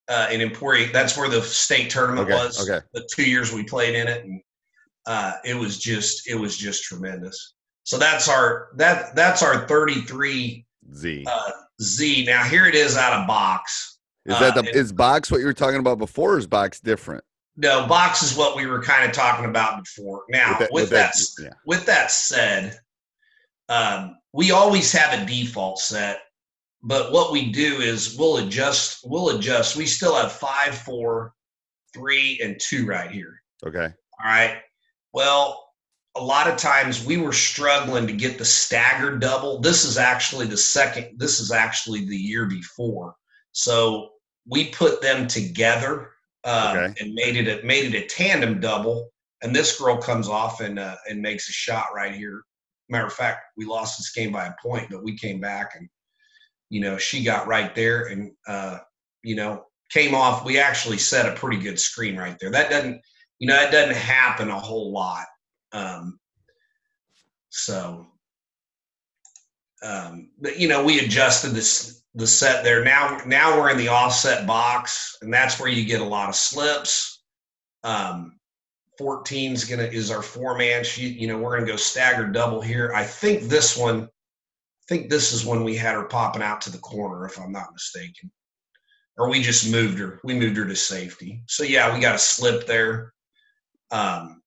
Uh, 0.08 0.28
in 0.32 0.40
Emporia, 0.40 0.88
that's 0.92 1.16
where 1.16 1.28
the 1.28 1.40
state 1.42 1.88
tournament 1.90 2.26
Okay, 2.28 2.34
was. 2.34 2.68
okay. 2.68 2.84
The 2.94 3.08
two 3.14 3.22
years 3.30 3.52
we 3.52 3.62
played 3.62 3.94
in 3.94 4.08
it, 4.08 4.24
and 4.24 4.40
uh, 5.06 5.34
it 5.44 5.54
was 5.54 5.78
just 5.78 6.28
it 6.28 6.34
was 6.34 6.56
just 6.56 6.82
tremendous. 6.82 7.54
So 7.84 7.96
that's 7.98 8.28
our 8.28 8.70
that 8.76 9.14
that's 9.14 9.42
our 9.42 9.68
33 9.68 10.64
Z. 10.94 11.24
uh, 11.28 11.50
Z. 11.82 12.24
Now 12.26 12.42
here 12.42 12.66
it 12.66 12.74
is 12.74 12.96
out 12.96 13.20
of 13.20 13.26
box. 13.28 13.89
Is 14.26 14.38
that 14.38 14.56
uh, 14.56 14.62
the 14.62 14.68
it- 14.68 14.76
is 14.76 14.92
box 14.92 15.30
what 15.30 15.40
you 15.40 15.46
were 15.46 15.54
talking 15.54 15.80
about 15.80 15.98
before 15.98 16.34
or 16.34 16.38
is 16.38 16.46
box 16.46 16.80
different? 16.80 17.24
No, 17.56 17.86
box 17.86 18.22
is 18.22 18.36
what 18.36 18.56
we 18.56 18.66
were 18.66 18.82
kind 18.82 19.04
of 19.04 19.12
talking 19.14 19.44
about 19.44 19.84
before. 19.84 20.24
Now 20.30 20.58
with 20.70 20.90
that, 20.90 21.14
yeah. 21.38 21.50
with 21.66 21.84
that 21.86 22.10
said, 22.10 22.78
um, 23.68 24.16
we 24.32 24.50
always 24.50 24.92
have 24.92 25.20
a 25.20 25.26
default 25.26 25.78
set, 25.78 26.20
but 26.82 27.12
what 27.12 27.32
we 27.32 27.50
do 27.50 27.80
is 27.80 28.16
we'll 28.16 28.38
adjust. 28.38 29.00
We'll 29.04 29.36
adjust. 29.36 29.76
We 29.76 29.86
still 29.86 30.14
have 30.14 30.32
five, 30.32 30.74
four, 30.74 31.34
three, 31.92 32.40
and 32.42 32.58
two 32.58 32.86
right 32.86 33.10
here. 33.10 33.42
Okay. 33.66 33.88
All 34.22 34.26
right. 34.26 34.58
Well, 35.12 35.70
a 36.16 36.22
lot 36.22 36.48
of 36.48 36.56
times 36.56 37.04
we 37.04 37.16
were 37.16 37.32
struggling 37.32 38.06
to 38.06 38.12
get 38.12 38.38
the 38.38 38.44
staggered 38.44 39.20
double. 39.20 39.60
This 39.60 39.84
is 39.84 39.98
actually 39.98 40.46
the 40.46 40.56
second. 40.56 41.18
This 41.18 41.40
is 41.40 41.52
actually 41.52 42.06
the 42.06 42.16
year 42.16 42.46
before. 42.46 43.16
So 43.52 44.10
we 44.48 44.66
put 44.70 45.02
them 45.02 45.26
together 45.26 46.12
um, 46.44 46.76
Okay. 46.76 46.94
and 47.00 47.14
made 47.14 47.36
it 47.36 47.48
a, 47.62 47.66
made 47.66 47.92
it 47.94 48.02
a 48.02 48.06
tandem 48.06 48.60
double. 48.60 49.10
And 49.42 49.54
this 49.54 49.78
girl 49.78 49.96
comes 49.96 50.28
off 50.28 50.60
and 50.60 50.78
uh, 50.78 50.96
and 51.08 51.20
makes 51.20 51.48
a 51.48 51.52
shot 51.52 51.86
right 51.94 52.14
here. 52.14 52.42
Matter 52.88 53.06
of 53.06 53.12
fact, 53.12 53.40
we 53.56 53.64
lost 53.64 53.98
this 53.98 54.12
game 54.12 54.32
by 54.32 54.46
a 54.46 54.54
point, 54.62 54.88
but 54.90 55.02
we 55.02 55.16
came 55.16 55.40
back 55.40 55.72
and 55.76 55.88
you 56.68 56.80
know 56.80 56.98
she 56.98 57.22
got 57.24 57.46
right 57.46 57.74
there 57.74 58.06
and 58.06 58.32
uh, 58.46 58.78
you 59.22 59.36
know 59.36 59.64
came 59.90 60.14
off. 60.14 60.44
We 60.44 60.58
actually 60.58 60.98
set 60.98 61.26
a 61.30 61.36
pretty 61.38 61.58
good 61.62 61.78
screen 61.80 62.16
right 62.16 62.36
there. 62.40 62.50
That 62.50 62.70
doesn't 62.70 63.00
you 63.38 63.48
know 63.48 63.54
that 63.56 63.72
doesn't 63.72 63.96
happen 63.96 64.50
a 64.50 64.58
whole 64.58 64.92
lot. 64.92 65.26
Um, 65.72 66.18
so, 67.48 68.06
um, 69.82 70.30
but 70.40 70.58
you 70.58 70.68
know, 70.68 70.84
we 70.84 71.00
adjusted 71.00 71.50
this 71.50 71.99
the 72.14 72.26
set 72.26 72.64
there. 72.64 72.84
Now, 72.84 73.20
now 73.26 73.58
we're 73.58 73.70
in 73.70 73.76
the 73.78 73.88
offset 73.88 74.46
box, 74.46 75.16
and 75.22 75.32
that's 75.32 75.60
where 75.60 75.68
you 75.68 75.84
get 75.84 76.00
a 76.00 76.04
lot 76.04 76.28
of 76.28 76.34
slips. 76.34 77.22
Um, 77.84 78.38
14 78.98 79.52
is 79.52 79.64
gonna 79.64 79.84
is 79.84 80.10
our 80.10 80.22
four 80.22 80.58
man. 80.58 80.84
She, 80.84 81.08
you 81.08 81.26
know, 81.26 81.38
we're 81.38 81.56
gonna 81.56 81.70
go 81.70 81.76
staggered 81.76 82.32
double 82.32 82.60
here. 82.60 82.92
I 82.94 83.04
think 83.04 83.44
this 83.44 83.76
one, 83.76 84.02
I 84.02 84.84
think 84.88 85.08
this 85.08 85.32
is 85.32 85.46
when 85.46 85.64
we 85.64 85.76
had 85.76 85.94
her 85.94 86.04
popping 86.04 86.42
out 86.42 86.60
to 86.62 86.70
the 86.70 86.78
corner, 86.78 87.24
if 87.24 87.38
I'm 87.40 87.52
not 87.52 87.72
mistaken, 87.72 88.30
or 89.16 89.30
we 89.30 89.40
just 89.40 89.70
moved 89.70 89.98
her. 89.98 90.20
We 90.22 90.34
moved 90.34 90.56
her 90.58 90.66
to 90.66 90.76
safety. 90.76 91.42
So 91.46 91.62
yeah, 91.62 91.94
we 91.94 92.00
got 92.00 92.14
a 92.14 92.18
slip 92.18 92.66
there. 92.66 93.14
Um, 93.90 94.42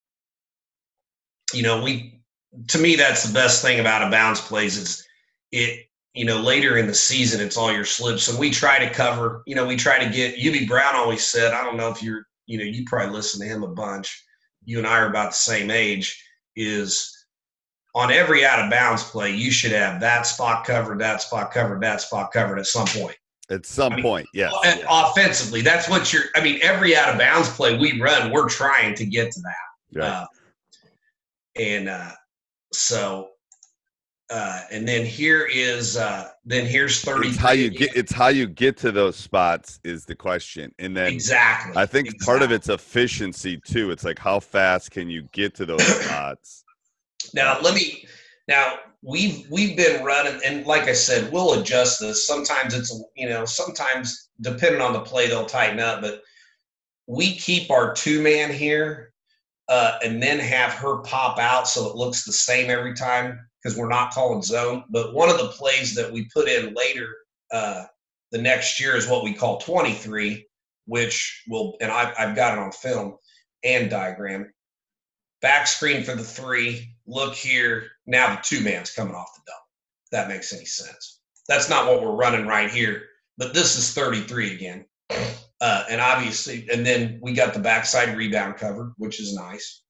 you 1.53 1.63
know, 1.63 1.81
we 1.81 2.21
to 2.67 2.77
me 2.77 2.95
that's 2.95 3.23
the 3.23 3.33
best 3.33 3.61
thing 3.61 3.79
about 3.79 4.07
a 4.07 4.11
bounce 4.11 4.41
plays 4.41 4.77
is 4.77 5.07
it 5.51 5.87
you 6.13 6.25
know 6.25 6.39
later 6.39 6.77
in 6.77 6.87
the 6.87 6.93
season 6.93 7.41
it's 7.41 7.57
all 7.57 7.71
your 7.71 7.85
slips 7.85 8.27
and 8.29 8.37
we 8.37 8.49
try 8.49 8.77
to 8.79 8.93
cover 8.93 9.43
you 9.45 9.55
know 9.55 9.65
we 9.65 9.75
try 9.75 10.03
to 10.03 10.09
get 10.09 10.35
Hubie 10.35 10.67
Brown 10.67 10.95
always 10.95 11.25
said 11.25 11.53
I 11.53 11.63
don't 11.63 11.77
know 11.77 11.89
if 11.89 12.03
you're 12.03 12.25
you 12.45 12.57
know 12.57 12.63
you 12.63 12.83
probably 12.85 13.13
listen 13.13 13.39
to 13.41 13.47
him 13.47 13.63
a 13.63 13.67
bunch 13.67 14.23
you 14.65 14.77
and 14.77 14.87
I 14.87 14.99
are 14.99 15.09
about 15.09 15.31
the 15.31 15.35
same 15.35 15.71
age 15.71 16.21
is 16.55 17.25
on 17.95 18.11
every 18.11 18.45
out 18.45 18.59
of 18.63 18.69
bounds 18.69 19.03
play 19.03 19.35
you 19.35 19.51
should 19.51 19.71
have 19.71 19.99
that 20.01 20.25
spot 20.27 20.65
covered 20.65 20.99
that 20.99 21.21
spot 21.21 21.51
covered 21.51 21.81
that 21.81 22.01
spot 22.01 22.31
covered 22.31 22.59
at 22.59 22.67
some 22.67 22.87
point 22.87 23.17
At 23.49 23.65
some 23.65 23.93
I 23.93 23.95
mean, 23.97 24.03
point, 24.03 24.27
yes. 24.33 24.53
and 24.65 24.83
offensively 24.89 25.61
that's 25.61 25.89
what 25.89 26.13
you're 26.13 26.25
I 26.35 26.43
mean 26.43 26.59
every 26.61 26.95
out 26.95 27.09
of 27.09 27.17
bounds 27.17 27.49
play 27.49 27.77
we 27.77 27.99
run 27.99 28.31
we're 28.31 28.49
trying 28.49 28.95
to 28.95 29.05
get 29.05 29.31
to 29.31 29.41
that 29.41 29.55
Right. 29.95 30.07
uh, 30.07 30.25
and 31.55 31.89
uh, 31.89 32.11
so, 32.73 33.29
uh, 34.33 34.61
and 34.71 34.87
then 34.87 35.05
here 35.05 35.47
is 35.53 35.95
uh, 35.95 36.29
then 36.43 36.65
here's 36.65 37.01
thirty. 37.01 37.27
it's 37.27 37.37
how 37.37 37.51
you 37.51 37.69
get 37.69 37.95
it's 37.95 38.11
how 38.11 38.29
you 38.29 38.47
get 38.47 38.75
to 38.77 38.91
those 38.91 39.15
spots 39.15 39.79
is 39.83 40.05
the 40.05 40.15
question. 40.15 40.73
And 40.79 40.97
then 40.97 41.13
exactly. 41.13 41.73
I 41.75 41.85
think 41.85 42.19
part 42.25 42.41
of 42.41 42.51
it's 42.51 42.67
efficiency 42.67 43.61
too. 43.63 43.91
It's 43.91 44.03
like 44.03 44.17
how 44.17 44.39
fast 44.39 44.89
can 44.89 45.07
you 45.07 45.29
get 45.33 45.53
to 45.55 45.67
those 45.67 45.85
spots? 46.05 46.63
Now 47.35 47.59
let 47.61 47.75
me. 47.75 48.07
Now 48.47 48.79
we've 49.03 49.45
we've 49.51 49.77
been 49.77 50.03
running, 50.03 50.41
and 50.43 50.65
like 50.65 50.83
I 50.83 50.93
said, 50.93 51.31
we'll 51.31 51.61
adjust 51.61 51.99
this. 51.99 52.25
Sometimes 52.25 52.73
it's 52.73 52.91
you 53.15 53.29
know 53.29 53.45
sometimes 53.45 54.29
depending 54.41 54.81
on 54.81 54.93
the 54.93 55.01
play 55.01 55.27
they'll 55.27 55.45
tighten 55.45 55.79
up, 55.79 56.01
but 56.01 56.23
we 57.05 57.35
keep 57.35 57.69
our 57.69 57.93
two 57.93 58.19
man 58.19 58.51
here, 58.51 59.13
uh, 59.69 59.99
and 60.03 60.23
then 60.23 60.39
have 60.39 60.73
her 60.73 61.03
pop 61.03 61.37
out 61.37 61.67
so 61.67 61.87
it 61.87 61.95
looks 61.95 62.25
the 62.25 62.33
same 62.33 62.71
every 62.71 62.95
time 62.95 63.39
because 63.63 63.77
we're 63.77 63.87
not 63.87 64.11
calling 64.11 64.41
zone. 64.41 64.83
But 64.89 65.13
one 65.13 65.29
of 65.29 65.37
the 65.37 65.49
plays 65.49 65.95
that 65.95 66.11
we 66.11 66.29
put 66.33 66.47
in 66.47 66.73
later 66.73 67.07
uh, 67.51 67.85
the 68.31 68.41
next 68.41 68.79
year 68.79 68.95
is 68.95 69.07
what 69.07 69.23
we 69.23 69.33
call 69.33 69.59
twenty 69.59 69.93
three, 69.93 70.47
which 70.85 71.43
will 71.47 71.77
and 71.81 71.91
I've, 71.91 72.13
I've 72.17 72.35
got 72.35 72.57
it 72.57 72.59
on 72.59 72.71
film 72.71 73.17
and 73.63 73.89
diagram 73.89 74.51
back 75.43 75.67
screen 75.67 76.03
for 76.03 76.15
the 76.15 76.23
three. 76.23 76.95
Look 77.05 77.35
here. 77.35 77.91
Now 78.07 78.35
the 78.35 78.41
two 78.41 78.61
man's 78.63 78.91
coming 78.91 79.13
off 79.13 79.35
the 79.35 79.41
double. 79.45 79.59
That 80.11 80.29
makes 80.33 80.53
any 80.53 80.65
sense. 80.65 81.19
That's 81.47 81.69
not 81.69 81.85
what 81.85 82.01
we're 82.01 82.15
running 82.15 82.47
right 82.47 82.71
here, 82.71 83.03
but 83.37 83.53
this 83.53 83.77
is 83.77 83.93
33 83.93 84.55
again. 84.55 84.85
Uh, 85.59 85.83
and 85.89 86.01
obviously, 86.01 86.67
and 86.71 86.85
then 86.85 87.19
we 87.21 87.33
got 87.33 87.53
the 87.53 87.59
backside 87.59 88.17
rebound 88.17 88.55
covered, 88.55 88.93
which 88.97 89.19
is 89.19 89.35
nice. 89.35 89.83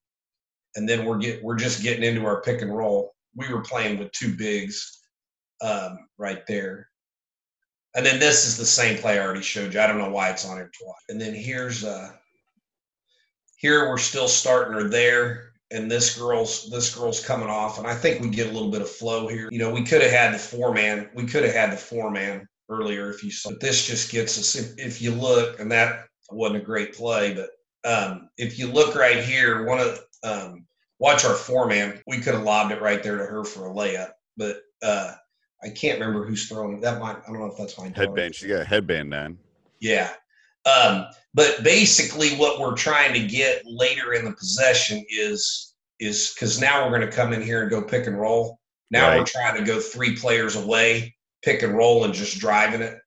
And 0.76 0.90
then 0.90 1.06
we're 1.06 1.20
get 1.20 1.44
we're 1.44 1.56
just 1.56 1.84
getting 1.84 2.04
into 2.04 2.26
our 2.26 2.42
pick 2.42 2.62
and 2.62 2.76
roll. 2.76 3.13
We 3.36 3.52
were 3.54 3.62
playing 3.62 4.00
with 4.00 4.12
two 4.12 4.36
bigs 4.36 5.02
um, 5.62 5.98
right 6.18 6.46
there. 6.48 6.90
And 7.96 8.06
then 8.06 8.20
this 8.20 8.46
is 8.46 8.58
the 8.58 8.66
same 8.66 8.98
play 8.98 9.20
I 9.20 9.24
already 9.24 9.44
showed 9.44 9.74
you. 9.74 9.80
I 9.80 9.88
don't 9.88 10.00
know 10.00 10.10
why 10.10 10.30
it's 10.30 10.46
on 10.46 10.58
here 10.58 10.72
twice. 10.80 10.96
And 11.10 11.22
then 11.22 11.34
here's 11.34 11.84
uh 11.84 12.12
here 13.58 13.88
we're 13.88 13.98
still 13.98 14.28
starting 14.28 14.74
her 14.74 14.90
there 14.90 15.54
and 15.72 15.90
this 15.90 16.18
girl's 16.18 16.70
this 16.70 16.94
girl's 16.94 17.26
coming 17.26 17.50
off 17.50 17.78
and 17.78 17.88
i 17.88 17.96
think 17.96 18.22
we 18.22 18.30
get 18.30 18.48
a 18.48 18.52
little 18.52 18.70
bit 18.70 18.82
of 18.82 18.90
flow 18.90 19.28
here 19.28 19.48
you 19.52 19.58
know 19.58 19.72
we 19.72 19.84
could 19.84 20.02
have 20.02 20.12
had 20.12 20.34
the 20.34 20.38
four 20.38 20.74
man 20.74 21.10
we 21.16 21.26
could 21.26 21.44
have 21.44 21.54
had 21.54 21.72
the 21.72 21.78
four 21.78 22.12
man 22.12 22.48
earlier 22.70 23.10
if 23.10 23.24
you 23.24 23.32
saw 23.32 23.50
but 23.50 23.60
this 23.60 23.88
just 23.88 24.12
gets 24.12 24.38
us 24.38 24.56
if, 24.56 24.78
if 24.78 25.02
you 25.02 25.12
look 25.12 25.60
and 25.60 25.72
that 25.72 26.06
wasn't 26.30 26.62
a 26.62 26.66
great 26.66 26.94
play 26.94 27.34
but 27.34 27.50
um, 27.86 28.30
if 28.38 28.58
you 28.58 28.68
look 28.68 28.96
right 28.96 29.24
here 29.24 29.66
one 29.66 29.80
of 29.80 30.00
um, 30.24 30.66
watch 31.00 31.26
our 31.26 31.36
four 31.36 31.68
man 31.68 32.02
we 32.08 32.20
could 32.20 32.34
have 32.34 32.44
lobbed 32.44 32.72
it 32.72 32.82
right 32.82 33.04
there 33.04 33.18
to 33.18 33.26
her 33.26 33.44
for 33.44 33.70
a 33.70 33.74
layup 33.74 34.12
but 34.38 34.62
uh, 34.82 35.14
i 35.64 35.70
can't 35.70 36.00
remember 36.00 36.26
who's 36.26 36.48
throwing 36.48 36.78
it 36.78 36.82
that 36.82 37.00
might 37.00 37.18
i 37.18 37.28
don't 37.28 37.40
know 37.40 37.46
if 37.46 37.58
that's 37.58 37.78
my. 37.78 37.92
Headband. 37.96 38.36
She 38.36 38.48
got 38.48 38.62
a 38.62 38.66
headband 38.66 39.14
on. 39.14 39.38
Yeah. 39.80 40.12
Um, 40.66 41.08
but 41.34 41.64
basically, 41.64 42.36
what 42.36 42.60
we're 42.60 42.76
trying 42.76 43.14
to 43.14 43.28
get 43.28 43.64
later 43.66 44.14
in 44.14 44.26
the 44.26 44.32
possession 44.32 45.04
is 45.10 45.74
is 46.00 46.34
because 46.34 46.60
now 46.60 46.84
we're 46.84 46.98
going 46.98 47.10
to 47.10 47.16
come 47.16 47.34
in 47.34 47.42
here 47.42 47.62
and 47.62 47.70
go 47.70 47.82
pick 47.82 48.08
and 48.08 48.20
roll. 48.20 48.60
Now 48.92 49.18
we're 49.18 49.26
trying 49.26 49.58
to 49.58 49.64
go 49.64 49.80
three 49.80 50.16
players 50.16 50.56
away, 50.56 51.16
pick 51.44 51.64
and 51.64 51.76
roll, 51.76 52.06
and 52.06 52.14
just 52.14 52.40
driving 52.40 52.82
it. 52.82 52.98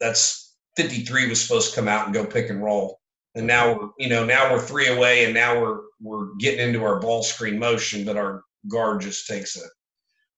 That's 0.00 0.54
53 0.76 1.28
was 1.28 1.40
supposed 1.40 1.70
to 1.70 1.76
come 1.76 1.88
out 1.88 2.06
and 2.06 2.14
go 2.14 2.24
pick 2.24 2.50
and 2.50 2.62
roll, 2.62 2.98
and 3.34 3.46
now 3.46 3.78
we're 3.78 3.88
you 3.98 4.08
know 4.08 4.24
now 4.24 4.52
we're 4.52 4.60
three 4.60 4.88
away, 4.88 5.24
and 5.24 5.34
now 5.34 5.60
we're 5.60 5.80
we're 6.02 6.34
getting 6.38 6.60
into 6.60 6.84
our 6.84 6.98
ball 6.98 7.22
screen 7.22 7.58
motion, 7.58 8.04
but 8.04 8.16
our 8.16 8.42
guard 8.68 9.00
just 9.00 9.26
takes 9.26 9.56
a. 9.56 9.60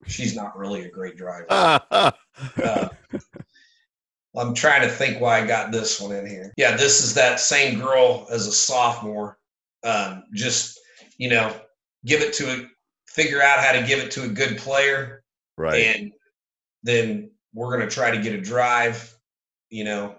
She's 0.07 0.35
not 0.35 0.57
really 0.57 0.85
a 0.85 0.89
great 0.89 1.17
driver. 1.17 1.47
Uh, 2.61 2.89
I'm 4.37 4.53
trying 4.53 4.81
to 4.81 4.89
think 4.89 5.21
why 5.21 5.39
I 5.39 5.47
got 5.47 5.71
this 5.71 6.01
one 6.01 6.11
in 6.11 6.27
here. 6.27 6.51
Yeah, 6.57 6.75
this 6.75 7.01
is 7.01 7.13
that 7.13 7.39
same 7.39 7.79
girl 7.79 8.27
as 8.29 8.47
a 8.47 8.51
sophomore. 8.51 9.37
Um, 9.85 10.23
just 10.33 10.77
you 11.17 11.29
know, 11.29 11.55
give 12.05 12.21
it 12.21 12.33
to 12.33 12.51
a 12.51 12.67
figure 13.07 13.41
out 13.41 13.63
how 13.63 13.71
to 13.71 13.87
give 13.87 13.99
it 13.99 14.11
to 14.11 14.23
a 14.23 14.27
good 14.27 14.57
player, 14.57 15.23
right. 15.57 15.81
and 15.81 16.11
then 16.83 17.31
we're 17.53 17.71
gonna 17.71 17.89
try 17.89 18.11
to 18.11 18.21
get 18.21 18.33
a 18.33 18.41
drive. 18.41 19.17
You 19.69 19.85
know, 19.85 20.15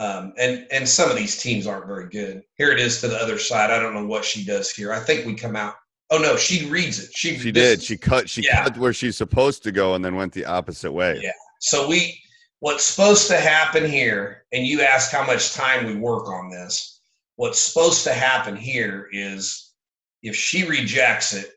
Um, 0.00 0.32
and 0.38 0.66
and 0.72 0.88
some 0.88 1.10
of 1.10 1.16
these 1.16 1.36
teams 1.36 1.66
aren't 1.66 1.86
very 1.86 2.08
good. 2.08 2.42
Here 2.56 2.72
it 2.72 2.80
is 2.80 3.02
to 3.02 3.08
the 3.08 3.18
other 3.18 3.38
side. 3.38 3.70
I 3.70 3.78
don't 3.78 3.92
know 3.92 4.06
what 4.06 4.24
she 4.24 4.46
does 4.46 4.70
here. 4.70 4.94
I 4.94 4.98
think 4.98 5.26
we 5.26 5.34
come 5.34 5.56
out. 5.56 5.74
Oh 6.10 6.16
no, 6.16 6.36
she 6.36 6.70
reads 6.70 7.04
it. 7.04 7.10
She 7.14 7.38
She 7.38 7.52
did. 7.52 7.82
She 7.82 7.98
cut. 7.98 8.26
She 8.30 8.40
Yeah. 8.40 8.64
cut 8.64 8.78
where 8.78 8.94
she's 8.94 9.18
supposed 9.18 9.62
to 9.64 9.72
go, 9.72 9.94
and 9.94 10.02
then 10.02 10.16
went 10.16 10.32
the 10.32 10.46
opposite 10.46 10.90
way. 10.90 11.20
Yeah. 11.22 11.32
So 11.60 11.86
we 11.86 12.18
what's 12.60 12.82
supposed 12.82 13.28
to 13.28 13.36
happen 13.36 13.86
here, 13.86 14.46
and 14.52 14.66
you 14.66 14.80
ask 14.80 15.12
how 15.12 15.26
much 15.26 15.52
time 15.52 15.84
we 15.84 15.96
work 15.96 16.28
on 16.28 16.48
this. 16.48 17.02
What's 17.36 17.58
supposed 17.58 18.02
to 18.04 18.14
happen 18.14 18.56
here 18.56 19.06
is 19.12 19.74
if 20.22 20.34
she 20.34 20.66
rejects 20.66 21.34
it, 21.34 21.50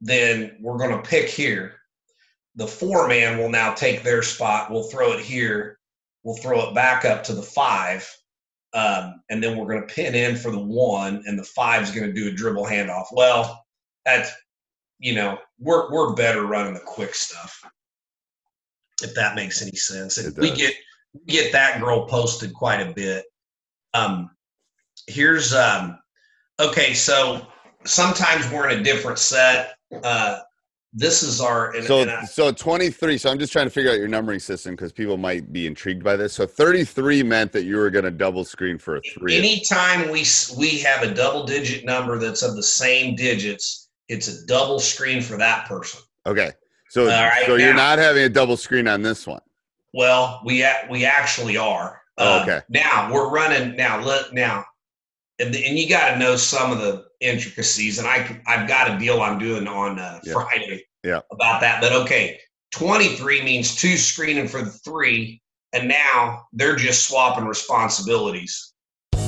then 0.00 0.56
we're 0.60 0.78
going 0.78 0.96
to 1.00 1.08
pick 1.08 1.28
here. 1.28 1.76
The 2.56 2.66
four 2.66 3.06
man 3.06 3.38
will 3.38 3.50
now 3.50 3.72
take 3.72 4.02
their 4.02 4.22
spot. 4.22 4.72
We'll 4.72 4.90
throw 4.90 5.12
it 5.12 5.20
here. 5.20 5.78
We'll 6.22 6.36
throw 6.36 6.68
it 6.68 6.74
back 6.74 7.04
up 7.04 7.24
to 7.24 7.34
the 7.34 7.42
five. 7.42 8.08
Um, 8.74 9.22
and 9.28 9.42
then 9.42 9.56
we're 9.56 9.66
going 9.66 9.86
to 9.86 9.94
pin 9.94 10.14
in 10.14 10.36
for 10.36 10.50
the 10.50 10.58
one, 10.58 11.22
and 11.26 11.38
the 11.38 11.44
five's 11.44 11.90
going 11.90 12.06
to 12.06 12.12
do 12.12 12.28
a 12.28 12.32
dribble 12.32 12.64
handoff. 12.64 13.06
Well, 13.12 13.62
that's, 14.06 14.30
you 14.98 15.14
know, 15.14 15.38
we're, 15.58 15.92
we're 15.92 16.14
better 16.14 16.46
running 16.46 16.74
the 16.74 16.80
quick 16.80 17.14
stuff 17.14 17.62
if 19.02 19.14
that 19.14 19.34
makes 19.34 19.62
any 19.62 19.76
sense. 19.76 20.18
We 20.38 20.52
get 20.52 20.74
we 21.12 21.20
get 21.26 21.52
that 21.52 21.80
girl 21.80 22.06
posted 22.06 22.54
quite 22.54 22.80
a 22.80 22.92
bit. 22.92 23.24
Um, 23.94 24.30
here's 25.06 25.54
um, 25.54 25.98
okay. 26.60 26.94
So 26.94 27.46
sometimes 27.84 28.50
we're 28.50 28.70
in 28.70 28.80
a 28.80 28.82
different 28.82 29.18
set. 29.18 29.74
Uh, 30.02 30.40
this 30.92 31.22
is 31.22 31.40
our 31.40 31.74
and, 31.74 31.84
So 31.84 32.02
and 32.02 32.10
I- 32.10 32.24
so 32.24 32.52
23. 32.52 33.16
So 33.18 33.30
I'm 33.30 33.38
just 33.38 33.52
trying 33.52 33.66
to 33.66 33.70
figure 33.70 33.90
out 33.90 33.98
your 33.98 34.08
numbering 34.08 34.40
system 34.40 34.74
because 34.74 34.92
people 34.92 35.16
might 35.16 35.52
be 35.52 35.66
intrigued 35.66 36.04
by 36.04 36.16
this. 36.16 36.32
So 36.34 36.46
33 36.46 37.22
meant 37.22 37.52
that 37.52 37.64
you 37.64 37.76
were 37.76 37.90
going 37.90 38.04
to 38.04 38.10
double 38.10 38.44
screen 38.44 38.78
for 38.78 38.96
a 38.96 39.00
three. 39.02 39.36
anytime 39.38 40.10
we 40.10 40.24
we 40.58 40.78
have 40.80 41.02
a 41.02 41.14
double 41.14 41.44
digit 41.44 41.84
number 41.84 42.18
that's 42.18 42.42
of 42.42 42.56
the 42.56 42.62
same 42.62 43.14
digits, 43.16 43.88
it's 44.08 44.28
a 44.28 44.46
double 44.46 44.78
screen 44.80 45.22
for 45.22 45.36
that 45.38 45.66
person. 45.66 46.00
okay. 46.26 46.52
So 46.90 47.06
right, 47.06 47.44
so 47.46 47.54
you're 47.56 47.72
not 47.72 47.98
having 47.98 48.22
a 48.24 48.28
double 48.28 48.58
screen 48.58 48.86
on 48.86 49.00
this 49.00 49.26
one. 49.26 49.40
Well, 49.94 50.42
we 50.44 50.66
we 50.90 51.06
actually 51.06 51.56
are. 51.56 52.02
Oh, 52.18 52.38
Uh, 52.38 52.42
okay. 52.42 52.60
Now 52.68 53.10
we're 53.10 53.30
running 53.30 53.76
now. 53.76 53.98
Let 53.98 54.34
now, 54.34 54.62
and 55.42 55.52
the, 55.52 55.66
and 55.66 55.78
you 55.78 55.88
got 55.88 56.12
to 56.12 56.18
know 56.18 56.36
some 56.36 56.70
of 56.72 56.78
the 56.78 57.04
intricacies. 57.20 57.98
And 57.98 58.06
I 58.06 58.40
I've 58.46 58.68
got 58.68 58.90
a 58.90 58.98
deal 58.98 59.20
I'm 59.20 59.38
doing 59.38 59.66
on 59.66 59.98
uh, 59.98 60.20
Yeah. 60.24 60.32
Friday 60.34 60.84
Yeah. 61.04 61.20
about 61.32 61.60
that. 61.60 61.80
But 61.80 61.92
okay, 61.92 62.38
23 62.72 63.42
means 63.42 63.74
two 63.74 63.96
screening 63.96 64.48
for 64.48 64.62
the 64.62 64.70
three, 64.70 65.42
and 65.72 65.88
now 65.88 66.46
they're 66.52 66.76
just 66.76 67.06
swapping 67.08 67.44
responsibilities. 67.44 68.72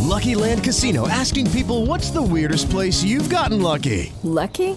Lucky 0.00 0.34
Land 0.34 0.62
Casino 0.62 1.08
asking 1.08 1.50
people 1.50 1.86
what's 1.86 2.10
the 2.10 2.22
weirdest 2.22 2.70
place 2.70 3.02
you've 3.02 3.28
gotten 3.30 3.60
lucky? 3.62 4.12
Lucky? 4.22 4.76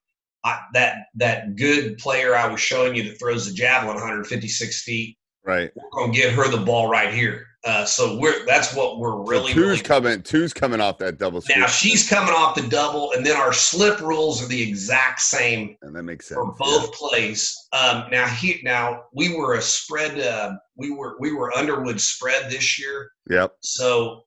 I, 0.43 0.59
that 0.73 1.07
that 1.15 1.55
good 1.55 1.97
player 1.97 2.35
I 2.35 2.47
was 2.47 2.59
showing 2.59 2.95
you 2.95 3.03
that 3.03 3.19
throws 3.19 3.47
the 3.47 3.53
javelin 3.53 3.95
156 3.95 4.83
feet. 4.83 5.17
Right. 5.43 5.71
We're 5.75 6.01
gonna 6.01 6.13
get 6.13 6.33
her 6.33 6.49
the 6.49 6.63
ball 6.63 6.89
right 6.89 7.13
here. 7.13 7.47
Uh, 7.63 7.85
so 7.85 8.17
we're 8.17 8.43
that's 8.47 8.75
what 8.75 8.99
we're 8.99 9.21
really 9.23 9.49
so 9.49 9.53
two's 9.53 9.65
really. 9.65 9.81
coming. 9.81 10.23
Two's 10.23 10.51
coming 10.51 10.81
off 10.81 10.97
that 10.97 11.19
double. 11.19 11.43
Now 11.55 11.67
she's 11.67 12.09
coming 12.09 12.33
off 12.33 12.55
the 12.55 12.67
double, 12.67 13.11
and 13.11 13.23
then 13.23 13.37
our 13.37 13.53
slip 13.53 13.99
rules 14.01 14.43
are 14.43 14.47
the 14.47 14.61
exact 14.61 15.21
same 15.21 15.77
and 15.83 15.95
that 15.95 16.03
makes 16.03 16.27
sense. 16.27 16.37
for 16.37 16.53
both 16.53 16.91
plays. 16.93 17.55
Um, 17.71 18.05
now 18.11 18.25
he 18.25 18.61
now 18.63 19.03
we 19.13 19.35
were 19.35 19.55
a 19.55 19.61
spread. 19.61 20.19
Uh, 20.19 20.53
we 20.75 20.91
were 20.91 21.17
we 21.19 21.33
were 21.33 21.55
Underwood 21.55 22.01
spread 22.01 22.49
this 22.49 22.79
year. 22.79 23.11
Yep. 23.29 23.55
So 23.61 24.23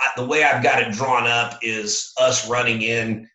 I, 0.00 0.10
the 0.16 0.26
way 0.26 0.42
I've 0.42 0.62
got 0.64 0.82
it 0.82 0.92
drawn 0.92 1.26
up 1.28 1.60
is 1.62 2.12
us 2.20 2.48
running 2.48 2.82
in 2.82 3.28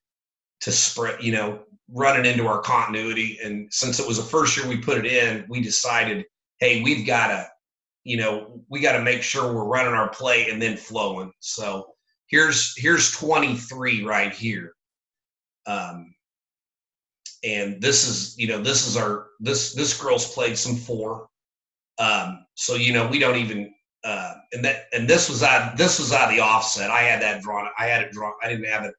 to 0.61 0.71
spread, 0.71 1.23
you 1.23 1.31
know, 1.31 1.59
running 1.89 2.25
into 2.25 2.47
our 2.47 2.61
continuity. 2.61 3.39
And 3.43 3.71
since 3.71 3.99
it 3.99 4.07
was 4.07 4.17
the 4.17 4.23
first 4.23 4.57
year 4.57 4.67
we 4.67 4.77
put 4.77 4.97
it 4.97 5.05
in, 5.05 5.45
we 5.49 5.61
decided, 5.61 6.25
hey, 6.59 6.81
we've 6.83 7.05
got 7.05 7.27
to, 7.27 7.47
you 8.03 8.17
know, 8.17 8.61
we 8.69 8.79
got 8.79 8.93
to 8.93 9.03
make 9.03 9.21
sure 9.21 9.53
we're 9.53 9.65
running 9.65 9.93
our 9.93 10.09
play 10.09 10.49
and 10.49 10.61
then 10.61 10.77
flowing. 10.77 11.31
So 11.39 11.93
here's 12.27 12.73
here's 12.77 13.11
23 13.11 14.03
right 14.03 14.33
here. 14.33 14.73
Um, 15.65 16.13
and 17.43 17.81
this 17.81 18.07
is, 18.07 18.37
you 18.37 18.47
know, 18.47 18.61
this 18.61 18.87
is 18.87 18.97
our 18.97 19.27
this 19.39 19.73
this 19.73 19.99
girl's 19.99 20.33
played 20.33 20.57
some 20.57 20.75
four. 20.75 21.27
Um, 21.99 22.45
so 22.55 22.75
you 22.75 22.93
know, 22.93 23.07
we 23.07 23.19
don't 23.19 23.37
even 23.37 23.73
uh, 24.03 24.33
and 24.53 24.63
that 24.63 24.85
and 24.93 25.07
this 25.07 25.29
was 25.29 25.43
out 25.43 25.77
this 25.77 25.99
was 25.99 26.13
out 26.13 26.29
of 26.29 26.35
the 26.35 26.41
offset. 26.41 26.89
I 26.89 27.01
had 27.01 27.21
that 27.21 27.41
drawn. 27.41 27.69
I 27.77 27.85
had 27.85 28.01
it 28.01 28.11
drawn. 28.11 28.33
I 28.43 28.47
didn't 28.49 28.65
have 28.65 28.85
it 28.85 28.93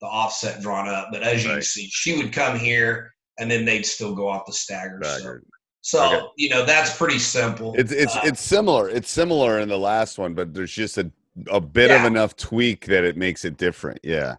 the 0.00 0.06
offset 0.06 0.60
drawn 0.62 0.88
up, 0.88 1.08
but 1.12 1.22
as 1.22 1.44
you 1.44 1.52
Right. 1.52 1.64
see, 1.64 1.88
she 1.90 2.16
would 2.16 2.32
come 2.32 2.58
here 2.58 3.12
and 3.38 3.50
then 3.50 3.64
they'd 3.64 3.86
still 3.86 4.14
go 4.14 4.28
off 4.28 4.46
the 4.46 4.52
stagger. 4.52 5.00
So, 5.02 5.38
so 5.80 6.04
Okay. 6.04 6.26
you 6.36 6.48
know 6.48 6.64
that's 6.64 6.96
pretty 6.96 7.18
simple. 7.18 7.74
It's 7.76 7.92
it's 7.92 8.14
Uh, 8.16 8.20
it's 8.24 8.40
similar. 8.40 8.88
It's 8.88 9.10
similar 9.10 9.58
in 9.60 9.68
the 9.68 9.78
last 9.78 10.18
one, 10.18 10.34
but 10.34 10.54
there's 10.54 10.72
just 10.72 10.98
a 10.98 11.10
a 11.48 11.60
bit 11.60 11.90
of 11.92 12.04
enough 12.04 12.34
tweak 12.36 12.86
that 12.86 13.04
it 13.04 13.16
makes 13.16 13.44
it 13.44 13.56
different. 13.56 14.00
Yeah. 14.02 14.36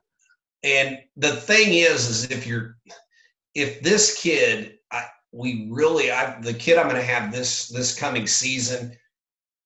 and 0.64 1.00
the 1.16 1.34
thing 1.34 1.74
is, 1.74 2.10
is 2.10 2.30
if 2.32 2.46
you're 2.46 2.76
if 3.56 3.82
this 3.82 4.22
kid, 4.22 4.78
I, 4.92 5.06
we 5.32 5.70
really, 5.72 6.12
I 6.12 6.40
the 6.42 6.54
kid 6.54 6.78
I'm 6.78 6.90
going 6.90 7.00
to 7.00 7.04
have 7.08 7.32
this 7.32 7.68
this 7.70 7.98
coming 7.98 8.28
season. 8.28 8.96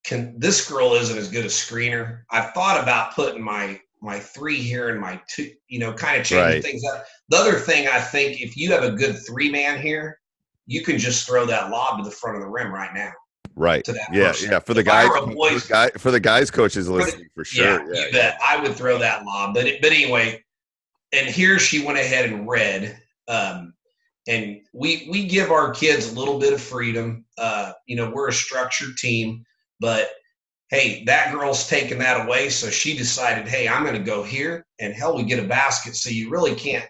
Can 0.04 0.38
this 0.38 0.68
girl 0.68 0.94
isn't 0.94 1.16
as 1.18 1.28
good 1.30 1.44
a 1.44 1.48
screener? 1.48 2.22
I've 2.30 2.52
thought 2.52 2.80
about 2.82 3.14
putting 3.14 3.42
my 3.42 3.80
my 4.04 4.20
three 4.20 4.56
here 4.58 4.90
and 4.90 5.00
my 5.00 5.20
two, 5.28 5.50
you 5.68 5.78
know, 5.78 5.92
kind 5.92 6.20
of 6.20 6.26
changing 6.26 6.44
Right. 6.46 6.62
things 6.62 6.82
up. 6.84 7.04
The 7.30 7.36
other 7.38 7.58
thing 7.58 7.88
I 7.88 8.00
think, 8.00 8.40
if 8.40 8.56
you 8.56 8.70
have 8.72 8.84
a 8.84 8.90
good 8.92 9.16
three 9.26 9.50
man 9.50 9.80
here, 9.80 10.20
you 10.66 10.82
can 10.82 10.98
just 10.98 11.26
throw 11.26 11.46
that 11.46 11.70
lob 11.70 11.98
to 11.98 12.04
the 12.04 12.14
front 12.14 12.36
of 12.36 12.42
the 12.42 12.48
rim 12.48 12.72
right 12.72 12.92
now. 12.94 13.12
Right. 13.56 13.84
To 13.84 13.92
that 13.92 14.08
Yeah. 14.12 14.28
person. 14.28 14.50
Yeah. 14.50 14.58
For 14.60 14.74
the 14.74 14.80
If 14.80 14.86
guys, 14.86 15.08
were 15.08 15.20
for 15.20 15.26
the 15.26 15.34
boys- 15.34 15.66
guy, 15.66 15.90
for 15.96 16.10
the 16.10 16.20
guys 16.20 16.50
coaches 16.50 16.88
listening, 16.88 17.28
for 17.34 17.44
sure. 17.44 17.64
Yeah, 17.64 17.86
Yeah. 18.00 18.06
you 18.06 18.12
bet. 18.12 18.38
I 18.46 18.56
would 18.58 18.74
throw 18.76 18.98
that 18.98 19.24
lob. 19.24 19.54
But 19.54 19.66
but 19.80 19.92
anyway, 19.92 20.42
and 21.12 21.26
here 21.28 21.58
she 21.58 21.84
went 21.84 21.98
ahead 21.98 22.26
and 22.26 22.48
read. 22.48 23.00
Um, 23.28 23.74
and 24.26 24.60
we 24.72 25.06
we 25.10 25.26
give 25.26 25.50
our 25.50 25.70
kids 25.72 26.12
a 26.12 26.14
little 26.18 26.38
bit 26.38 26.52
of 26.52 26.60
freedom. 26.60 27.24
Uh, 27.38 27.72
you 27.86 27.96
know, 27.96 28.10
we're 28.10 28.28
a 28.28 28.32
structured 28.32 28.96
team, 28.96 29.44
but 29.80 30.10
hey, 30.74 31.04
that 31.04 31.32
girl's 31.32 31.68
taking 31.68 31.98
that 31.98 32.26
away. 32.26 32.50
So 32.50 32.68
she 32.68 32.96
decided, 32.96 33.46
hey, 33.46 33.68
I'm 33.68 33.84
going 33.84 33.94
to 33.94 34.02
go 34.02 34.22
here, 34.22 34.66
and 34.80 34.92
hell, 34.92 35.16
we 35.16 35.22
get 35.22 35.38
a 35.38 35.46
basket. 35.46 35.94
So 35.94 36.10
you 36.10 36.30
really 36.30 36.54
can't 36.54 36.86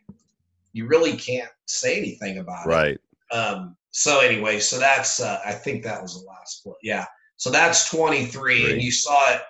you 0.72 0.86
really 0.86 1.16
can't 1.16 1.50
say 1.66 1.96
anything 1.96 2.38
about 2.38 2.66
it. 2.66 2.68
Right. 2.68 2.98
Um, 3.30 3.76
so 3.92 4.20
anyway, 4.20 4.58
so 4.58 4.78
that's 4.78 5.20
uh, 5.20 5.38
I 5.44 5.52
think 5.52 5.84
that 5.84 6.02
was 6.02 6.20
the 6.20 6.26
last 6.26 6.64
play. 6.64 6.74
Yeah. 6.82 7.04
So 7.36 7.50
that's 7.50 7.88
23, 7.90 8.72
and 8.72 8.82
you 8.82 8.90
saw 8.90 9.34
it. 9.34 9.42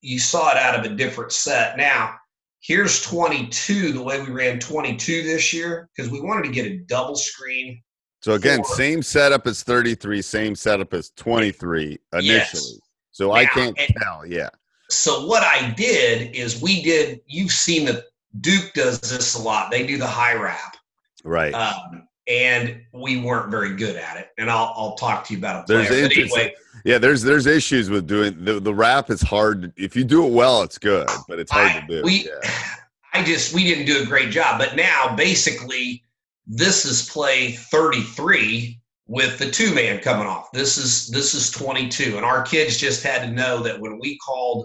You 0.00 0.18
saw 0.18 0.50
it 0.50 0.56
out 0.56 0.78
of 0.78 0.90
a 0.90 0.94
different 0.94 1.32
set. 1.32 1.76
Now 1.76 2.16
here's 2.60 3.02
22. 3.02 3.92
The 3.92 4.02
way 4.02 4.20
we 4.22 4.30
ran 4.30 4.58
22 4.58 5.22
this 5.24 5.52
year 5.52 5.88
because 5.94 6.10
we 6.10 6.20
wanted 6.20 6.44
to 6.44 6.52
get 6.52 6.66
a 6.66 6.78
double 6.78 7.16
screen. 7.16 7.82
So 8.20 8.34
again, 8.34 8.62
Four. 8.62 8.76
same 8.76 9.02
setup 9.02 9.46
as 9.48 9.64
33, 9.64 10.22
same 10.22 10.54
setup 10.54 10.94
as 10.94 11.10
23 11.10 11.98
initially. 12.12 12.24
Yes. 12.24 12.78
So 13.12 13.32
I 13.32 13.44
can't 13.46 13.78
and- 13.78 13.94
tell. 13.96 14.26
Yeah. 14.26 14.48
So 14.90 15.26
what 15.26 15.42
I 15.42 15.70
did 15.70 16.34
is 16.34 16.60
we 16.60 16.82
did. 16.82 17.20
You've 17.26 17.52
seen 17.52 17.86
that 17.86 18.04
Duke 18.40 18.72
does 18.74 19.00
this 19.00 19.34
a 19.34 19.42
lot. 19.42 19.70
They 19.70 19.86
do 19.86 19.96
the 19.96 20.06
high 20.06 20.34
wrap. 20.34 20.76
Right. 21.24 21.54
Um, 21.54 22.08
and 22.28 22.82
we 22.92 23.20
weren't 23.20 23.50
very 23.50 23.74
good 23.74 23.96
at 23.96 24.16
it. 24.16 24.28
And 24.38 24.50
I'll 24.50 24.72
I'll 24.76 24.94
talk 24.96 25.24
to 25.26 25.32
you 25.32 25.38
about 25.38 25.64
a 25.64 25.72
There's 25.72 25.88
player. 25.88 26.02
But 26.02 26.12
interest- 26.12 26.36
anyway, 26.36 26.54
yeah. 26.84 26.98
There's 26.98 27.22
there's 27.22 27.46
issues 27.46 27.90
with 27.90 28.06
doing 28.06 28.44
the 28.44 28.60
the 28.60 28.74
wrap 28.74 29.10
is 29.10 29.22
hard. 29.22 29.72
If 29.76 29.96
you 29.96 30.04
do 30.04 30.26
it 30.26 30.32
well, 30.32 30.62
it's 30.62 30.78
good, 30.78 31.08
but 31.28 31.38
it's 31.38 31.50
hard 31.50 31.70
I, 31.70 31.80
to 31.80 31.86
do. 31.86 32.02
we, 32.02 32.26
yeah. 32.26 32.50
I 33.14 33.22
just 33.22 33.54
we 33.54 33.64
didn't 33.64 33.86
do 33.86 34.02
a 34.02 34.06
great 34.06 34.30
job. 34.30 34.58
But 34.58 34.76
now 34.76 35.14
basically, 35.16 36.02
this 36.46 36.84
is 36.84 37.08
play 37.08 37.52
33 37.52 38.80
with 39.12 39.38
the 39.38 39.50
two 39.50 39.74
man 39.74 40.00
coming 40.00 40.26
off. 40.26 40.50
This 40.52 40.78
is 40.78 41.06
this 41.08 41.34
is 41.34 41.50
22, 41.50 42.16
and 42.16 42.24
our 42.24 42.42
kids 42.42 42.78
just 42.78 43.02
had 43.02 43.20
to 43.20 43.30
know 43.30 43.62
that 43.62 43.78
when 43.78 43.98
we 44.00 44.16
called 44.16 44.64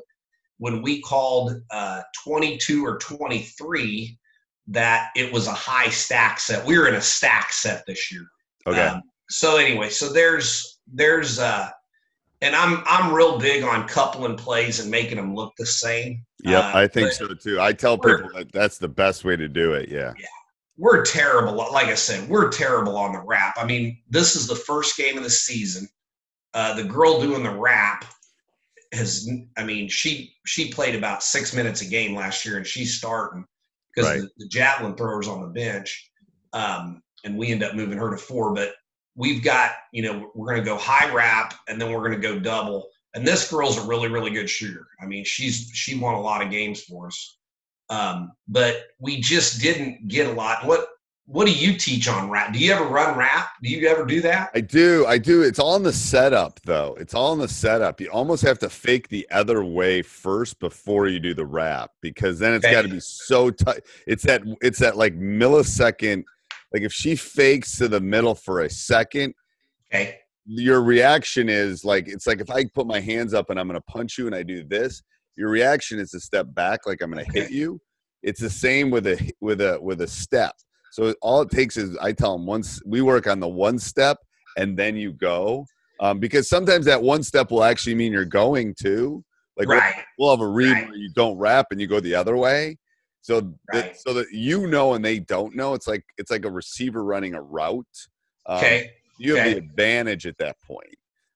when 0.57 0.81
we 0.81 1.01
called 1.01 1.62
uh, 1.69 2.01
22 2.23 2.83
or 2.83 2.97
23 2.97 4.17
that 4.67 5.10
it 5.17 5.31
was 5.33 5.47
a 5.47 5.53
high 5.53 5.89
stack 5.89 6.39
set. 6.39 6.65
We 6.65 6.77
were 6.79 6.88
in 6.88 6.95
a 6.95 7.01
stack 7.01 7.51
set 7.51 7.83
this 7.86 8.10
year. 8.10 8.25
Okay. 8.65 8.88
Um, 8.88 9.01
so 9.29 9.57
anyway, 9.57 9.89
so 9.89 10.13
there's 10.13 10.79
there's 10.93 11.39
uh 11.39 11.69
and 12.41 12.55
I'm 12.55 12.83
I'm 12.88 13.13
real 13.13 13.39
big 13.39 13.63
on 13.63 13.86
coupling 13.86 14.38
plays 14.38 14.79
and 14.79 14.89
making 14.89 15.17
them 15.17 15.36
look 15.36 15.55
the 15.57 15.65
same. 15.65 16.23
Yep, 16.45 16.63
Uh, 16.63 16.71
I 16.73 16.88
think 16.88 17.12
so 17.12 17.27
too. 17.33 17.60
I 17.60 17.73
tell 17.73 17.97
people 17.97 18.29
that 18.36 18.53
that's 18.53 18.77
the 18.77 18.88
best 18.88 19.25
way 19.25 19.36
to 19.36 19.49
do 19.49 19.73
it. 19.73 19.89
Yeah. 19.89 20.13
We're 20.78 21.04
terrible. 21.04 21.56
Like 21.56 21.88
I 21.88 21.96
said, 21.96 22.30
we're 22.30 22.50
terrible 22.50 22.98
on 22.98 23.13
the 23.13 23.22
wrap. 23.22 23.56
I 23.58 23.66
mean, 23.66 24.00
this 24.10 24.36
is 24.36 24.48
the 24.48 24.56
first 24.56 24.96
game 24.96 25.18
of 25.18 25.24
the 25.24 25.30
season. 25.30 25.90
Uh, 26.54 26.76
the 26.76 26.84
girl 26.84 27.20
doing 27.20 27.44
the 27.44 27.52
wrap 27.56 28.06
has, 28.94 29.30
I 29.58 29.63
mean, 29.63 29.90
she 29.90 30.34
she 30.46 30.72
played 30.72 30.96
about 30.96 31.24
six 31.24 31.54
minutes 31.54 31.82
a 31.82 31.86
game 31.86 32.16
last 32.16 32.46
year, 32.46 32.58
and 32.58 32.66
she's 32.66 32.98
starting 32.98 33.46
because 33.94 34.10
Right. 34.10 34.22
the, 34.22 34.30
the 34.38 34.48
javelin 34.48 34.96
throwers 34.96 35.28
on 35.28 35.42
the 35.42 35.48
bench, 35.48 36.12
um, 36.54 37.02
and 37.24 37.38
we 37.38 37.52
end 37.52 37.63
up 37.63 37.76
moving 37.76 37.98
her 37.98 38.12
to 38.12 38.18
four. 38.18 38.54
But 38.54 38.76
we've 39.16 39.44
got, 39.44 39.72
you 39.92 40.04
know, 40.04 40.32
we're 40.36 40.48
going 40.48 40.63
to 40.63 40.66
go 40.66 40.78
high 40.78 41.12
wrap, 41.13 41.56
and 41.68 41.82
then 41.82 41.92
we're 41.92 42.08
going 42.08 42.20
to 42.22 42.28
go 42.28 42.40
double. 42.40 42.88
And 43.16 43.26
this 43.26 43.50
girl's 43.50 43.78
a 43.78 43.88
really, 43.88 44.10
really 44.10 44.30
good 44.30 44.50
shooter. 44.50 44.86
I 45.02 45.08
mean, 45.08 45.26
she's 45.26 45.72
she 45.74 45.98
won 45.98 46.13
a 46.13 46.22
lot 46.22 46.44
of 46.44 46.52
games 46.52 46.84
for 46.84 47.08
us, 47.08 47.38
um, 47.89 48.32
but 48.47 48.88
we 49.00 49.19
just 49.19 49.62
didn't 49.62 50.08
get 50.08 50.28
a 50.28 50.32
lot. 50.32 50.65
What 50.65 50.88
what 51.30 51.45
do 51.45 51.52
you 51.54 51.78
teach 51.78 52.08
on 52.08 52.30
wrap? 52.30 52.54
Do 52.54 52.60
you 52.60 52.71
ever 52.71 52.86
run 52.86 53.17
wrap? 53.17 53.50
Do 53.62 53.69
you 53.69 53.86
ever 53.89 54.06
do 54.06 54.21
that? 54.21 54.50
I 54.56 54.62
do. 54.62 55.06
I 55.06 55.17
do. 55.17 55.41
It's 55.41 55.60
all 55.60 55.76
in 55.76 55.84
the 55.84 55.91
setup, 55.91 56.62
though. 56.63 56.95
It's 56.97 57.13
all 57.13 57.34
in 57.34 57.39
the 57.39 57.50
setup. 57.50 58.00
You 58.00 58.10
almost 58.12 58.43
have 58.43 58.58
to 58.60 58.69
fake 58.69 59.10
the 59.10 59.28
other 59.30 59.62
way 59.65 60.02
first 60.02 60.58
before 60.62 61.08
you 61.10 61.19
do 61.19 61.34
the 61.34 61.45
wrap 61.45 61.91
because 62.02 62.39
then 62.39 62.54
it's 62.54 62.65
Okay. 62.65 62.73
got 62.73 62.84
to 62.84 62.88
be 62.88 63.02
so 63.02 63.50
tight. 63.52 63.82
It's 64.08 64.23
that. 64.23 64.41
It's 64.62 64.80
that 64.80 64.95
like 64.95 65.15
millisecond. 65.17 66.23
Like 66.73 66.84
if 66.84 66.93
she 66.93 67.15
fakes 67.17 67.78
to 67.78 67.89
the 67.89 68.00
middle 68.00 68.36
for 68.36 68.62
a 68.62 68.69
second, 68.69 69.34
Okay. 69.93 70.19
your 70.45 70.82
reaction 70.82 71.50
is 71.50 71.84
like 71.84 72.08
it's 72.08 72.26
like 72.26 72.39
if 72.39 72.50
I 72.50 72.63
put 72.73 72.88
my 72.88 73.02
hands 73.02 73.34
up 73.34 73.50
and 73.50 73.60
I'm 73.60 73.67
going 73.67 73.78
to 73.80 73.86
punch 73.91 74.17
you 74.17 74.28
and 74.28 74.36
I 74.36 74.43
do 74.43 74.63
this, 74.63 75.04
your 75.38 75.50
reaction 75.50 76.00
is 76.00 76.12
to 76.12 76.19
step 76.19 76.47
back 76.54 76.86
like 76.86 77.02
I'm 77.02 77.12
going 77.12 77.23
to 77.23 77.32
hit 77.32 77.52
you. 77.52 77.80
It's 78.23 78.41
the 78.41 78.50
same 78.50 78.89
with 78.89 79.08
a 79.08 79.32
with 79.39 79.62
a 79.62 79.80
with 79.82 80.02
a 80.02 80.08
step. 80.08 80.54
So 80.91 81.13
all 81.21 81.41
it 81.41 81.52
takes 81.52 81.78
is 81.78 81.95
I 82.02 82.12
tell 82.12 82.34
them 82.36 82.45
once 82.45 82.82
we 82.86 83.02
work 83.02 83.28
on 83.28 83.39
the 83.39 83.47
one 83.47 83.78
step 83.78 84.17
and 84.58 84.76
then 84.76 84.95
you 84.95 85.13
go 85.13 85.65
um, 86.00 86.19
because 86.19 86.50
sometimes 86.50 86.86
that 86.86 87.02
one 87.02 87.21
step 87.23 87.52
will 87.52 87.63
actually 87.63 87.95
mean 87.95 88.12
you're 88.12 88.26
going 88.26 88.73
to 88.82 89.23
like 89.58 89.67
we'll- 89.67 89.82
we'll, 90.17 90.32
have 90.32 90.41
a 90.41 90.47
read 90.47 90.73
Right. 90.73 90.88
where 90.88 90.95
you 90.95 91.10
don't 91.13 91.38
wrap 91.38 91.67
and 91.71 91.80
you 91.80 91.88
go 91.88 92.00
the 92.00 92.15
other 92.15 92.36
way. 92.36 92.78
So 93.21 93.41
that, 93.41 93.86
Right. 93.86 93.97
so 93.97 94.13
that 94.15 94.32
you 94.32 94.67
know 94.67 94.93
and 94.95 95.06
they 95.06 95.19
don't 95.19 95.56
know. 95.56 95.73
It's 95.73 95.88
like 95.88 96.04
it's 96.17 96.32
like 96.32 96.45
a 96.45 96.52
receiver 96.52 97.04
running 97.04 97.36
a 97.36 97.41
route. 97.41 97.86
Um, 98.47 98.58
Okay. 98.58 98.91
you 99.19 99.36
have 99.36 99.45
the 99.45 99.58
advantage 99.58 100.26
at 100.26 100.38
that 100.39 100.56
point. 100.62 100.95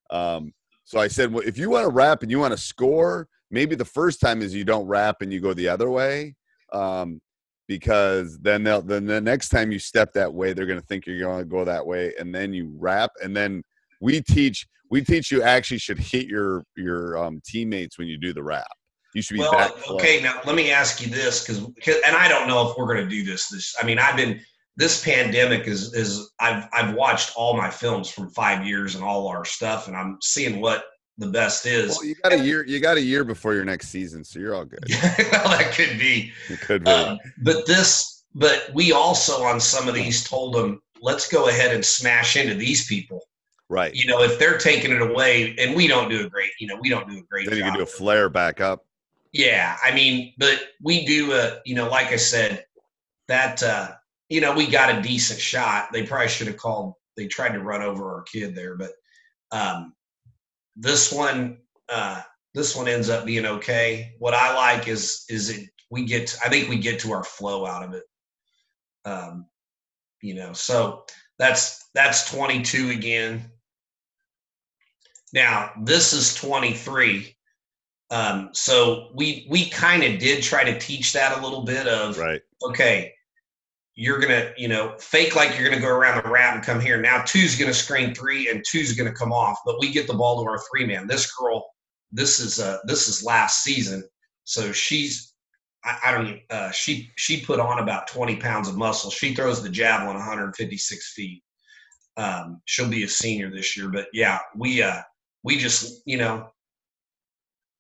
Um, 0.10 0.54
so 0.86 1.00
I 1.00 1.08
said, 1.08 1.32
well, 1.32 1.44
if 1.46 1.58
you 1.58 1.70
want 1.70 1.86
to 1.86 1.90
wrap 1.90 2.22
and 2.22 2.32
you 2.32 2.40
want 2.40 2.52
to 2.54 2.58
score, 2.58 3.28
maybe 3.52 3.76
the 3.76 3.86
first 3.86 4.20
time 4.20 4.42
is 4.42 4.56
you 4.56 4.64
don't 4.64 4.88
wrap 4.88 5.22
and 5.22 5.32
you 5.32 5.40
go 5.40 5.54
the 5.54 5.68
other 5.68 5.92
way, 5.92 6.36
um, 6.74 7.22
because 7.68 8.40
then 8.40 8.64
they'll 8.64 8.82
then 8.82 9.06
the 9.06 9.22
next 9.22 9.50
time 9.50 9.72
you 9.72 9.80
step 9.80 10.14
that 10.14 10.34
way, 10.34 10.54
they're 10.54 10.66
going 10.66 10.80
to 10.80 10.86
think 10.88 11.06
you're 11.06 11.20
going 11.20 11.40
to 11.40 11.46
go 11.46 11.64
that 11.66 11.86
way, 11.86 12.14
and 12.20 12.34
then 12.34 12.54
you 12.54 12.74
wrap, 12.78 13.12
and 13.24 13.36
then 13.36 13.64
we 14.00 14.22
teach 14.22 14.68
we 14.90 15.02
teach 15.02 15.32
you 15.32 15.42
actually 15.44 15.78
should 15.78 16.00
hit 16.00 16.28
your 16.28 16.64
your 16.76 17.18
um, 17.18 17.42
teammates 17.46 17.98
when 17.98 18.08
you 18.08 18.18
do 18.18 18.34
the 18.34 18.44
wrap. 18.44 18.68
You 19.14 19.22
should 19.22 19.36
be 19.36 19.40
Well, 19.40 19.52
that 19.52 19.90
okay. 19.90 20.22
Now 20.22 20.42
let 20.46 20.56
me 20.56 20.72
ask 20.72 21.02
you 21.02 21.10
this, 21.10 21.44
because 21.44 21.60
and 22.06 22.16
I 22.16 22.28
don't 22.28 22.48
know 22.48 22.70
if 22.70 22.78
we're 22.78 22.94
going 22.94 23.04
to 23.04 23.10
do 23.10 23.24
this. 23.24 23.50
This, 23.50 23.76
I 23.82 23.86
mean, 23.86 24.00
I've 24.00 24.16
been 24.16 24.40
this 24.78 25.04
pandemic 25.04 25.68
is 25.68 25.94
is 25.94 26.32
I've 26.40 26.68
I've 26.74 26.94
watched 26.94 27.34
all 27.36 27.56
my 27.56 27.70
films 27.70 28.10
from 28.10 28.30
five 28.32 28.66
years 28.66 28.96
and 28.96 29.04
all 29.04 29.28
our 29.28 29.46
stuff, 29.46 29.88
and 29.88 29.96
I'm 29.96 30.18
seeing 30.22 30.62
what 30.62 30.84
the 31.18 31.28
best 31.28 31.66
is. 31.66 31.90
Well, 31.90 32.06
you 32.06 32.16
got 32.16 32.34
a 32.34 32.40
year. 32.40 32.66
You 32.66 32.80
got 32.80 32.98
a 32.98 33.02
year 33.02 33.24
before 33.24 33.54
your 33.54 33.66
next 33.66 33.90
season, 33.90 34.24
so 34.24 34.40
you're 34.40 34.56
all 34.56 34.66
good. 34.66 34.86
well, 34.90 35.58
that 35.58 35.74
could 35.76 36.00
be. 36.00 36.32
It 36.50 36.62
could 36.62 36.84
be. 36.84 36.92
Um, 36.92 37.20
but 37.44 37.66
this, 37.66 38.24
but 38.34 38.70
we 38.74 38.92
also 38.92 39.44
on 39.44 39.60
some 39.60 39.88
of 39.88 39.94
these 39.94 40.28
told 40.28 40.56
them, 40.56 40.82
let's 41.02 41.28
go 41.28 41.50
ahead 41.50 41.74
and 41.74 41.84
smash 41.84 42.38
into 42.38 42.56
these 42.56 42.88
people. 42.88 43.22
right. 43.70 43.94
You 43.94 44.08
know, 44.08 44.22
if 44.22 44.40
they're 44.40 44.58
taking 44.58 44.92
it 44.92 45.02
away, 45.02 45.56
and 45.58 45.76
we 45.76 45.88
don't 45.88 46.10
do 46.10 46.26
a 46.26 46.30
great, 46.30 46.52
you 46.60 46.68
know, 46.68 46.78
we 46.80 46.90
don't 46.90 47.10
do 47.10 47.20
a 47.20 47.24
great 47.24 47.48
Then 47.50 47.58
you 47.58 47.64
can 47.64 47.74
do 47.74 47.84
a 47.84 47.86
flare 47.86 48.30
back 48.30 48.62
up. 48.62 48.86
Yeah, 49.34 49.78
I 49.84 49.94
mean, 49.94 50.34
but 50.38 50.60
we 50.82 51.06
do 51.06 51.34
a, 51.34 51.60
you 51.66 51.74
know, 51.76 51.90
like 51.90 52.08
I 52.08 52.18
said, 52.18 52.66
that 53.28 53.64
uh, 53.64 53.92
you 54.30 54.42
know, 54.42 54.54
we 54.54 54.68
got 54.68 54.98
a 54.98 55.02
decent 55.02 55.40
shot. 55.40 55.90
They 55.92 56.04
probably 56.04 56.30
should 56.30 56.48
have 56.48 56.58
called. 56.58 56.96
They 57.18 57.28
tried 57.28 57.54
to 57.54 57.60
run 57.60 57.82
over 57.82 58.16
our 58.16 58.24
kid 58.24 58.56
there, 58.56 58.76
but 58.76 58.92
um, 59.52 59.94
this 60.76 61.12
one, 61.12 61.58
uh, 61.90 62.22
this 62.54 62.76
one 62.76 62.88
ends 62.88 63.10
up 63.10 63.26
being 63.26 63.46
okay. 63.46 64.14
What 64.20 64.34
I 64.34 64.56
like 64.56 64.88
is 64.88 65.26
is 65.30 65.50
it 65.50 65.70
we 65.90 66.06
get. 66.06 66.28
To, 66.28 66.38
I 66.46 66.50
think 66.50 66.70
we 66.70 66.78
get 66.78 67.00
to 67.02 67.12
our 67.12 67.24
flow 67.24 67.66
out 67.66 67.84
of 67.84 67.94
it. 67.94 68.04
Um, 69.06 69.46
you 70.22 70.36
know, 70.36 70.54
so 70.54 71.06
that's 71.40 71.90
that's 71.94 72.30
22 72.32 72.92
again. 72.92 73.52
Now 75.34 75.72
this 75.82 76.14
is 76.14 76.34
23. 76.36 77.36
Um, 78.12 78.50
so 78.52 79.10
we 79.16 79.48
we 79.50 79.70
kind 79.70 80.04
of 80.04 80.20
did 80.20 80.44
try 80.44 80.64
to 80.64 80.78
teach 80.78 81.14
that 81.14 81.38
a 81.38 81.42
little 81.42 81.64
bit 81.64 81.88
of 81.88 82.18
Right. 82.18 82.42
okay, 82.64 83.14
you're 83.96 84.20
gonna 84.20 84.52
you 84.58 84.68
know 84.68 84.96
fake 85.00 85.36
like 85.36 85.58
you're 85.58 85.70
gonna 85.70 85.82
go 85.82 85.90
around 85.90 86.24
the 86.24 86.30
wrap 86.30 86.56
and 86.56 86.64
come 86.64 86.80
here. 86.80 87.02
Now 87.02 87.24
two's 87.24 87.58
gonna 87.58 87.74
screen 87.74 88.14
three 88.14 88.50
and 88.50 88.64
two's 88.68 88.94
gonna 88.94 89.14
come 89.14 89.34
off, 89.34 89.60
but 89.66 89.80
we 89.80 89.92
get 89.92 90.08
the 90.08 90.14
ball 90.14 90.44
to 90.44 90.50
our 90.50 90.60
three 90.72 90.86
man. 90.86 91.08
This 91.08 91.34
girl, 91.34 91.66
this 92.12 92.40
is 92.40 92.60
uh 92.60 92.78
this 92.86 93.08
is 93.08 93.24
last 93.24 93.64
season, 93.64 94.04
so 94.44 94.72
she's 94.72 95.34
I, 95.84 95.98
I 96.06 96.12
don't 96.12 96.40
uh, 96.50 96.72
she 96.72 97.12
she 97.18 97.42
put 97.42 97.60
on 97.60 97.80
about 97.80 98.08
20 98.08 98.38
pounds 98.38 98.70
of 98.70 98.78
muscle. 98.78 99.12
She 99.12 99.36
throws 99.36 99.62
the 99.62 99.70
javelin 99.70 100.16
156 100.16 101.14
feet. 101.14 101.44
Um, 102.18 102.62
she'll 102.66 102.90
be 102.90 103.04
a 103.04 103.10
senior 103.10 103.50
this 103.50 103.76
year, 103.76 103.90
but 103.90 104.08
yeah, 104.14 104.40
we 104.56 104.82
uh 104.82 105.02
we 105.44 105.58
just 105.58 106.02
you 106.06 106.18
know 106.18 106.50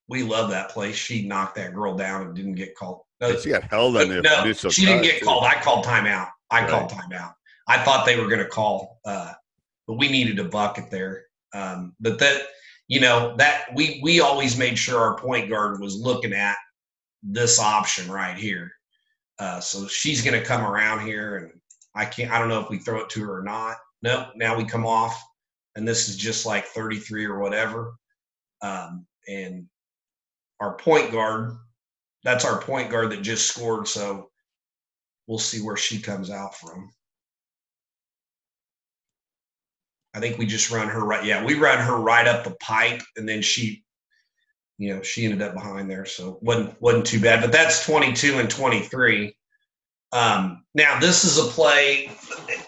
we 0.09 0.23
love 0.23 0.49
that 0.49 0.71
place. 0.71 0.95
She 0.95 1.25
knocked 1.25 1.55
that 1.55 1.73
girl 1.73 1.95
down 1.95 2.27
and 2.27 2.35
didn't 2.35 2.55
get 2.55 2.75
called. 2.75 3.01
No, 3.21 3.37
She 3.37 3.49
got 3.49 3.63
held 3.63 3.97
on 3.97 4.09
the 4.09 4.21
no, 4.21 4.41
initial. 4.43 4.71
she 4.71 4.85
didn't 4.85 5.03
get 5.03 5.19
too. 5.19 5.25
called. 5.25 5.43
I 5.43 5.53
called 5.61 5.85
timeout. 5.85 6.29
I 6.49 6.61
Right. 6.61 6.69
called 6.69 6.89
timeout. 6.91 7.33
I 7.67 7.83
thought 7.83 8.05
they 8.05 8.19
were 8.19 8.27
going 8.27 8.39
to 8.43 8.47
call, 8.49 8.99
uh, 9.05 9.31
but 9.87 9.93
we 9.97 10.09
needed 10.09 10.39
a 10.39 10.45
bucket 10.45 10.89
there. 10.89 11.25
Um, 11.53 11.95
but 11.99 12.17
that, 12.19 12.47
you 12.87 12.99
know, 12.99 13.35
that 13.37 13.65
we 13.75 13.99
we 14.03 14.19
always 14.21 14.57
made 14.57 14.77
sure 14.77 14.99
our 14.99 15.17
point 15.17 15.49
guard 15.49 15.79
was 15.79 15.95
looking 15.95 16.33
at 16.33 16.57
this 17.23 17.59
option 17.59 18.11
right 18.11 18.35
here. 18.35 18.71
Uh, 19.39 19.59
so 19.59 19.87
she's 19.87 20.21
going 20.23 20.37
to 20.39 20.45
come 20.45 20.65
around 20.65 21.05
here, 21.05 21.37
and 21.37 21.61
I 21.95 22.05
can't. 22.05 22.31
I 22.31 22.39
don't 22.39 22.49
know 22.49 22.59
if 22.59 22.69
we 22.69 22.79
throw 22.79 23.01
it 23.01 23.09
to 23.11 23.23
her 23.23 23.39
or 23.39 23.43
not. 23.43 23.77
No, 24.01 24.29
now 24.35 24.57
we 24.57 24.65
come 24.65 24.85
off, 24.85 25.21
and 25.75 25.87
this 25.87 26.09
is 26.09 26.17
just 26.17 26.45
like 26.45 26.65
33 26.67 27.25
or 27.25 27.39
whatever. 27.39 27.93
Um, 28.63 29.05
and 29.27 29.67
our 30.59 30.75
point 30.75 31.11
guard, 31.11 31.55
that's 32.23 32.45
our 32.45 32.61
point 32.61 32.89
guard 32.89 33.11
that 33.11 33.21
just 33.21 33.47
scored. 33.47 33.87
So 33.87 34.29
we'll 35.27 35.39
see 35.39 35.61
where 35.61 35.77
she 35.77 35.99
comes 35.99 36.29
out 36.29 36.55
from. 36.55 36.91
I 40.13 40.19
think 40.19 40.37
we 40.37 40.45
just 40.45 40.71
run 40.71 40.89
her 40.89 41.05
right. 41.05 41.23
Yeah, 41.23 41.43
we 41.43 41.53
run 41.55 41.79
her 41.79 41.95
right 41.95 42.27
up 42.27 42.43
the 42.43 42.55
pipe, 42.59 43.01
and 43.15 43.27
then 43.27 43.41
she, 43.41 43.83
you 44.77 44.93
know, 44.93 45.01
she 45.01 45.23
ended 45.23 45.41
up 45.41 45.53
behind 45.53 45.89
there, 45.89 46.05
so 46.05 46.37
wasn't 46.41 46.79
wasn't 46.81 47.05
too 47.05 47.21
bad. 47.21 47.41
But 47.41 47.51
that's 47.51 47.85
22 47.85 48.39
and 48.39 48.49
23. 48.49 49.35
Um, 50.11 50.65
now 50.75 50.99
this 50.99 51.23
is 51.23 51.37
a 51.37 51.49
play 51.49 52.11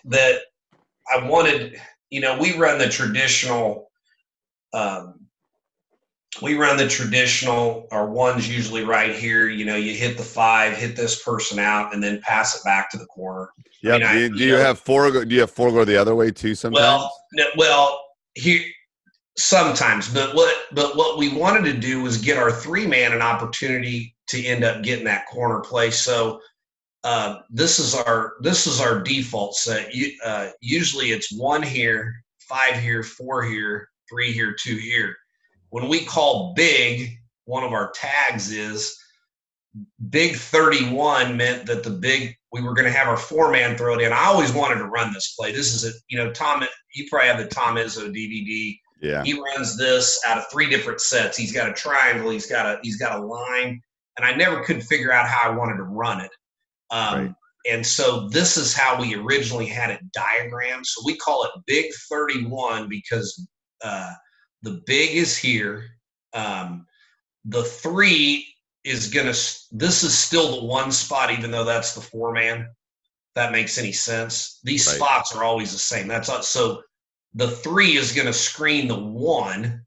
that 0.05 0.41
I 1.13 1.27
wanted. 1.27 1.79
You 2.09 2.21
know, 2.21 2.37
we 2.39 2.57
run 2.57 2.77
the 2.79 2.87
traditional. 2.87 3.91
Um, 4.73 5.22
we 6.43 6.55
run 6.55 6.77
the 6.77 6.87
traditional. 6.87 7.87
Our 7.91 8.07
ones 8.09 8.47
usually 8.53 8.83
right 8.83 9.15
here. 9.15 9.47
You 9.47 9.65
know, 9.65 9.75
you 9.75 9.93
hit 9.93 10.17
the 10.17 10.23
five, 10.23 10.75
hit 10.75 10.95
this 10.95 11.23
person 11.23 11.57
out, 11.57 11.93
and 11.93 12.03
then 12.03 12.21
pass 12.21 12.55
it 12.55 12.63
back 12.63 12.91
to 12.91 12.97
the 12.97 13.05
corner. 13.05 13.49
Yeah. 13.81 13.93
mean, 13.93 14.03
I- 14.03 14.13
do 14.13 14.19
you, 14.19 14.29
do 14.29 14.35
you 14.35 14.45
you 14.45 14.51
know- 14.53 14.59
have 14.59 14.79
four? 14.79 15.09
Go, 15.09 15.23
do 15.23 15.33
you 15.33 15.41
have 15.41 15.51
four 15.51 15.71
go 15.71 15.85
the 15.85 15.97
other 15.97 16.15
way 16.15 16.31
too? 16.31 16.53
Sometimes. 16.53 16.81
Well, 16.81 17.11
no, 17.33 17.45
well, 17.57 18.01
here 18.35 18.61
sometimes, 19.37 20.13
but 20.13 20.35
what 20.35 20.55
but 20.73 20.95
what 20.95 21.17
we 21.17 21.35
wanted 21.35 21.65
to 21.65 21.79
do 21.79 22.01
was 22.01 22.17
get 22.17 22.37
our 22.37 22.51
three 22.51 22.85
man 22.85 23.13
an 23.13 23.21
opportunity 23.21 24.15
to 24.27 24.43
end 24.45 24.63
up 24.63 24.83
getting 24.83 25.05
that 25.05 25.27
corner 25.27 25.59
play. 25.61 25.91
So 25.91 26.39
uh, 27.03 27.39
this 27.49 27.79
is 27.79 27.95
our 27.95 28.33
this 28.41 28.67
is 28.67 28.79
our 28.79 29.01
default 29.01 29.55
set. 29.55 29.93
You, 29.93 30.11
uh, 30.23 30.49
usually 30.61 31.11
it's 31.11 31.31
one 31.31 31.63
here, 31.63 32.13
five 32.39 32.75
here, 32.75 33.03
four 33.03 33.43
here, 33.43 33.89
three 34.09 34.31
here, 34.31 34.55
two 34.57 34.75
here. 34.75 35.15
When 35.73 35.87
we 35.87 36.05
call 36.05 36.53
big, 36.53 37.17
one 37.45 37.63
of 37.63 37.73
our 37.73 37.91
tags 37.95 38.51
is 38.51 38.95
big 40.11 40.35
31 40.35 41.35
meant 41.35 41.65
that 41.65 41.83
the 41.83 41.89
big 41.89 42.35
we 42.51 42.61
were 42.61 42.75
going 42.75 42.85
to 42.85 42.95
have 42.95 43.07
our 43.07 43.17
four 43.17 43.49
man 43.51 43.75
throw 43.75 43.95
it 43.95 44.03
in. 44.03 44.13
I 44.13 44.25
always 44.25 44.53
wanted 44.53 44.75
to 44.75 44.85
run 44.85 45.11
this 45.13 45.33
play. 45.33 45.51
This 45.51 45.73
is 45.73 45.83
a 45.83 45.97
you 46.09 46.19
know 46.19 46.31
Tom. 46.31 46.63
You 46.93 47.07
probably 47.09 47.27
have 47.29 47.39
the 47.39 47.47
Tom 47.47 47.77
Izzo 47.77 48.13
DVD. 48.15 48.77
Yeah. 49.01 49.23
He 49.23 49.33
runs 49.33 49.75
this 49.75 50.21
out 50.27 50.37
of 50.37 50.45
three 50.51 50.69
different 50.69 51.01
sets. 51.01 51.35
He's 51.35 51.51
got 51.51 51.67
a 51.67 51.73
triangle. 51.73 52.29
He's 52.29 52.45
got 52.45 52.67
a 52.67 52.79
he's 52.83 52.97
got 52.97 53.17
a 53.17 53.25
line, 53.25 53.81
and 54.17 54.27
I 54.27 54.35
never 54.35 54.63
could 54.63 54.83
figure 54.83 55.11
out 55.11 55.27
how 55.27 55.49
I 55.49 55.55
wanted 55.55 55.77
to 55.77 55.85
run 55.85 56.21
it. 56.21 56.31
Um, 56.91 57.19
Right. 57.19 57.33
And 57.71 57.83
so 57.83 58.27
this 58.27 58.57
is 58.57 58.75
how 58.75 59.01
we 59.01 59.15
originally 59.15 59.65
had 59.65 59.89
it 59.89 60.01
diagrammed. 60.11 60.85
So 60.85 61.01
we 61.03 61.17
call 61.17 61.45
it 61.45 61.51
Big 61.65 61.91
31 62.09 62.89
because 62.89 63.47
uh, 63.83 64.11
the 64.63 64.81
big 64.85 65.15
is 65.15 65.37
here. 65.37 65.85
Um, 66.33 66.87
the 67.45 67.63
three 67.63 68.47
is 68.83 69.13
gonna. 69.13 69.33
This 69.71 70.03
is 70.03 70.17
still 70.17 70.61
the 70.61 70.65
one 70.65 70.91
spot, 70.91 71.31
even 71.31 71.51
though 71.51 71.65
that's 71.65 71.93
the 71.93 72.01
four 72.01 72.31
man. 72.33 72.61
If 72.61 73.35
That 73.35 73.51
makes 73.51 73.77
any 73.77 73.91
sense. 73.91 74.59
These 74.63 74.87
Right. 74.87 74.95
spots 74.95 75.35
are 75.35 75.43
always 75.43 75.71
the 75.71 75.79
same. 75.79 76.07
That's 76.07 76.29
all- 76.29 76.43
so. 76.43 76.81
The 77.35 77.49
three 77.49 77.97
is 77.97 78.11
going 78.11 78.27
to 78.27 78.33
screen 78.33 78.87
the 78.87 78.99
one, 78.99 79.83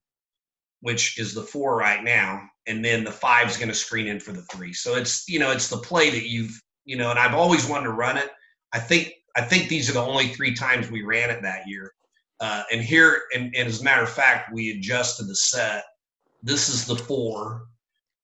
which 0.80 1.16
is 1.16 1.32
the 1.32 1.44
four 1.44 1.76
right 1.76 2.02
now, 2.02 2.42
and 2.66 2.84
then 2.84 3.04
the 3.04 3.12
five 3.12 3.48
is 3.48 3.56
going 3.56 3.68
to 3.68 3.74
screen 3.74 4.08
in 4.08 4.18
for 4.18 4.32
the 4.32 4.42
three. 4.50 4.72
So 4.72 4.96
it's 4.96 5.28
you 5.28 5.38
know 5.38 5.52
it's 5.52 5.68
the 5.68 5.78
play 5.78 6.10
that 6.10 6.28
you've 6.28 6.60
you 6.84 6.96
know, 6.96 7.10
and 7.10 7.18
I've 7.18 7.34
always 7.34 7.66
wanted 7.66 7.84
to 7.84 7.92
run 7.92 8.16
it. 8.16 8.30
I 8.72 8.80
think 8.80 9.12
I 9.36 9.42
think 9.42 9.68
these 9.68 9.88
are 9.88 9.92
the 9.94 10.00
only 10.00 10.28
three 10.34 10.54
times 10.54 10.90
we 10.90 11.02
ran 11.02 11.30
it 11.30 11.42
that 11.42 11.68
year. 11.68 11.92
Uh, 12.40 12.62
and 12.72 12.83
here, 12.83 13.22
and, 13.35 13.55
and 13.57 13.68
as 13.68 13.81
a 13.81 13.85
matter 13.85 14.03
of 14.03 14.11
fact, 14.11 14.53
we 14.53 14.70
adjusted 14.72 15.27
the 15.27 15.35
set. 15.35 15.85
This 16.42 16.68
is 16.68 16.87
the 16.87 16.96
four. 16.96 17.66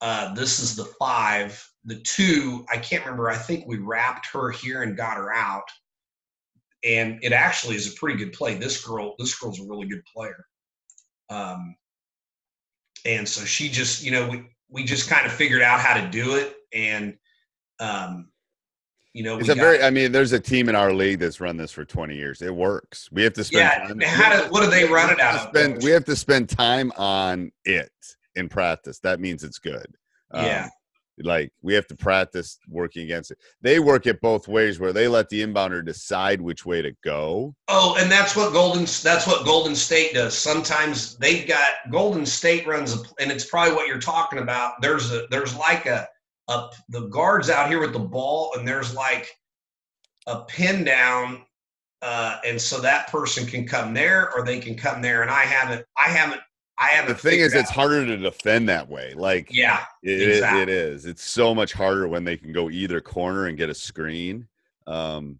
Uh, 0.01 0.35
this 0.35 0.61
is 0.61 0.77
the 0.77 0.85
five. 0.85 1.65
The 1.85 2.01
two, 2.01 2.65
I 2.71 2.77
can't 2.77 3.05
remember. 3.05 3.31
I 3.31 3.37
think 3.37 3.67
we 3.67 3.79
wrapped 3.79 4.27
her 4.33 4.51
here 4.51 4.83
and 4.83 4.97
got 4.97 5.17
her 5.17 5.33
out. 5.33 5.69
And 6.85 7.19
it 7.23 7.33
actually 7.33 7.77
is 7.77 7.93
a 7.93 7.97
pretty 7.97 8.19
good 8.19 8.33
play. 8.33 8.55
This 8.57 8.85
girl, 8.85 9.15
this 9.19 9.39
girl's 9.39 9.61
a 9.61 9.65
really 9.65 9.87
good 9.87 10.03
player. 10.05 10.45
Um, 11.31 11.77
and 13.05 13.29
so 13.29 13.45
she 13.45 13.69
just, 13.69 14.05
you 14.05 14.11
know, 14.11 14.29
we 14.29 14.45
we 14.69 14.85
just 14.85 15.09
kind 15.09 15.27
of 15.27 15.33
figured 15.33 15.63
out 15.63 15.81
how 15.81 16.01
to 16.01 16.09
do 16.09 16.37
it, 16.37 16.57
and 16.73 17.15
um, 17.79 18.32
you 19.15 19.23
know, 19.23 19.39
It's 19.39 19.49
a 19.49 19.55
got- 19.55 19.61
very. 19.63 19.83
I 19.83 19.91
mean, 19.91 20.11
there's 20.13 20.33
a 20.33 20.41
team 20.41 20.69
in 20.69 20.75
our 20.75 20.93
league 20.93 21.19
that's 21.19 21.41
run 21.41 21.57
this 21.57 21.71
for 21.71 21.85
20 21.85 22.15
years. 22.17 22.41
It 22.43 22.55
works. 22.55 23.09
We 23.13 23.23
have 23.25 23.35
to 23.35 23.45
spend. 23.45 23.61
Yeah, 23.61 23.89
time- 23.89 24.01
how 24.01 24.43
do- 24.45 24.51
what 24.51 24.63
do 24.65 24.71
they 24.71 24.85
run 24.85 25.11
it 25.11 25.21
out 25.21 25.49
Spend, 25.51 25.75
Coach? 25.75 25.85
we 25.85 25.91
have 25.91 26.05
to 26.07 26.17
spend 26.17 26.49
time 26.49 26.93
on 26.97 27.53
it 27.65 27.93
in 28.37 28.49
practice. 28.49 28.99
That 29.01 29.21
means 29.21 29.45
it's 29.45 29.59
good. 29.59 29.87
Um, 30.31 30.47
Yeah. 30.47 30.69
like 31.23 31.53
we 31.61 31.75
have 31.75 31.87
to 31.89 31.95
practice 31.95 32.59
working 32.69 33.03
against 33.05 33.31
it. 33.33 33.39
They 33.61 33.79
work 33.81 34.07
it 34.07 34.23
both 34.23 34.49
ways, 34.49 34.81
where 34.81 34.95
they 34.95 35.07
let 35.09 35.29
the 35.29 35.43
inbounder 35.47 35.85
decide 35.85 36.41
which 36.41 36.65
way 36.65 36.81
to 36.81 36.93
go. 37.05 37.55
Oh, 37.69 37.95
and 37.99 38.11
that's 38.11 38.35
what 38.35 38.55
Golden 38.55 38.87
that's 39.03 39.27
what 39.27 39.45
Golden 39.45 39.77
State 39.77 40.15
does. 40.15 40.37
Sometimes 40.37 41.17
they've 41.19 41.47
got 41.47 41.69
Golden 41.91 42.25
State 42.25 42.67
runs 42.67 42.95
a, 42.95 43.03
and 43.21 43.31
it's 43.31 43.45
probably 43.45 43.75
what 43.75 43.87
you're 43.89 44.01
talking 44.01 44.39
about. 44.39 44.81
There's 44.81 45.13
a 45.13 45.27
there's 45.31 45.55
like 45.55 45.85
a 45.85 46.09
a 46.49 46.69
the 46.89 47.09
guards 47.09 47.51
out 47.51 47.69
here 47.69 47.81
with 47.81 47.93
the 47.93 47.99
ball, 47.99 48.53
and 48.57 48.67
there's 48.67 48.95
like 48.95 49.31
a 50.27 50.41
pin 50.45 50.85
down, 50.85 51.43
uh, 52.03 52.39
and 52.47 52.61
so 52.61 52.81
that 52.81 53.09
person 53.09 53.47
can 53.47 53.67
come 53.67 53.95
there 53.95 54.33
or 54.35 54.45
they 54.45 54.59
can 54.59 54.75
come 54.77 55.03
there. 55.03 55.23
And 55.23 55.31
I 55.31 55.43
haven't 55.43 55.85
I 55.97 56.09
haven't 56.09 56.41
I 56.79 56.87
haven't. 56.89 57.15
The 57.17 57.21
thing 57.31 57.41
is, 57.41 57.47
figured 57.53 57.61
it's 57.63 57.71
harder 57.71 58.07
to 58.07 58.17
defend 58.17 58.69
that 58.69 58.89
way. 58.89 59.15
Like, 59.15 59.49
Yeah, 59.53 59.85
it, 60.03 60.21
it- 60.21 60.29
exactly. 60.31 60.63
it 60.63 60.69
is. 60.69 61.07
It's 61.07 61.23
so 61.23 61.55
much 61.55 61.73
harder 61.73 62.09
when 62.09 62.25
they 62.25 62.37
can 62.37 62.53
go 62.53 62.71
either 62.71 63.01
corner 63.01 63.47
and 63.47 63.57
get 63.57 63.69
a 63.71 63.75
screen. 63.75 64.49
Um, 64.87 65.39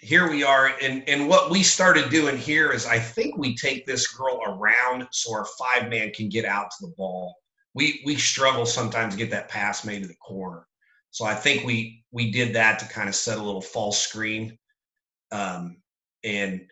here 0.00 0.28
we 0.28 0.44
are 0.44 0.74
and 0.82 1.02
and 1.08 1.26
what 1.28 1.50
we 1.50 1.62
started 1.62 2.10
doing 2.10 2.36
here 2.36 2.70
is 2.72 2.84
i 2.84 2.98
think 2.98 3.38
we 3.38 3.56
take 3.56 3.86
this 3.86 4.08
girl 4.08 4.38
around 4.46 5.06
so 5.12 5.32
our 5.32 5.46
five 5.58 5.88
man 5.88 6.10
can 6.10 6.28
get 6.28 6.44
out 6.44 6.70
to 6.70 6.76
the 6.86 6.92
ball 6.98 7.34
we 7.74 8.02
we 8.04 8.16
struggle 8.16 8.66
sometimes 8.66 9.14
to 9.14 9.18
get 9.18 9.30
that 9.30 9.48
pass 9.48 9.84
made 9.84 10.02
to 10.02 10.08
the 10.08 10.14
corner 10.16 10.66
so 11.10 11.24
i 11.24 11.34
think 11.34 11.64
we 11.64 12.04
we 12.12 12.30
did 12.30 12.54
that 12.54 12.78
to 12.78 12.86
kind 12.86 13.08
of 13.08 13.14
set 13.14 13.38
a 13.38 13.42
little 13.42 13.60
false 13.60 13.98
screen 13.98 14.56
um 15.32 15.76
and 16.24 16.66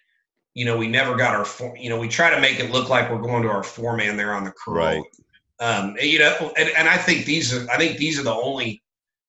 you 0.55 0.65
know 0.65 0.77
we 0.77 0.89
never 0.89 1.17
got 1.17 1.35
our 1.35 1.45
four 1.45 1.77
you 1.77 1.89
know 1.89 1.99
we 1.99 2.09
try 2.09 2.31
to 2.31 2.41
make 2.41 2.61
it 2.61 2.71
look 2.71 2.89
like 2.89 3.11
we're 3.11 3.21
going 3.21 3.43
to 3.43 3.49
our 3.49 3.63
four 3.63 3.97
man 3.97 4.17
there 4.17 4.35
on 4.35 4.45
the 4.45 4.53
curl 4.53 4.75
Right. 4.75 5.03
um 5.61 5.97
and, 6.01 6.09
you 6.09 6.19
know 6.19 6.53
and, 6.57 6.69
and 6.71 6.89
i 6.89 6.97
think 6.97 7.25
these 7.25 7.55
are 7.55 7.69
i 7.71 7.77
think 7.77 7.99
these 7.99 8.19
are 8.19 8.25
the 8.25 8.35
only 8.35 8.83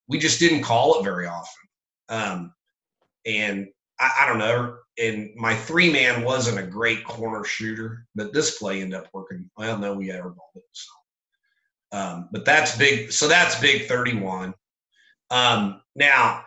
we 0.07 0.19
just 0.19 0.39
didn't 0.39 0.63
call 0.63 0.99
it 0.99 1.03
very 1.03 1.27
often 1.27 1.67
um 2.09 2.53
and 3.25 3.67
I, 3.99 4.11
I 4.21 4.27
don't 4.27 4.37
know. 4.39 4.77
And 4.99 5.31
my 5.35 5.55
three 5.55 5.91
man 5.91 6.23
wasn't 6.23 6.59
a 6.59 6.69
great 6.69 7.03
corner 7.03 7.43
shooter, 7.43 8.05
but 8.15 8.33
this 8.33 8.57
play 8.59 8.81
ended 8.81 8.99
up 8.99 9.07
working. 9.13 9.49
Well, 9.57 9.77
no, 9.77 9.93
we 9.93 10.09
airballed 10.09 10.55
it. 10.55 10.63
So, 10.71 10.91
um, 11.93 12.27
but 12.31 12.43
that's 12.43 12.75
big. 12.77 13.11
So 13.11 13.27
that's 13.27 13.59
big 13.61 13.87
31. 13.87 14.53
Um, 15.29 15.81
now, 15.95 16.43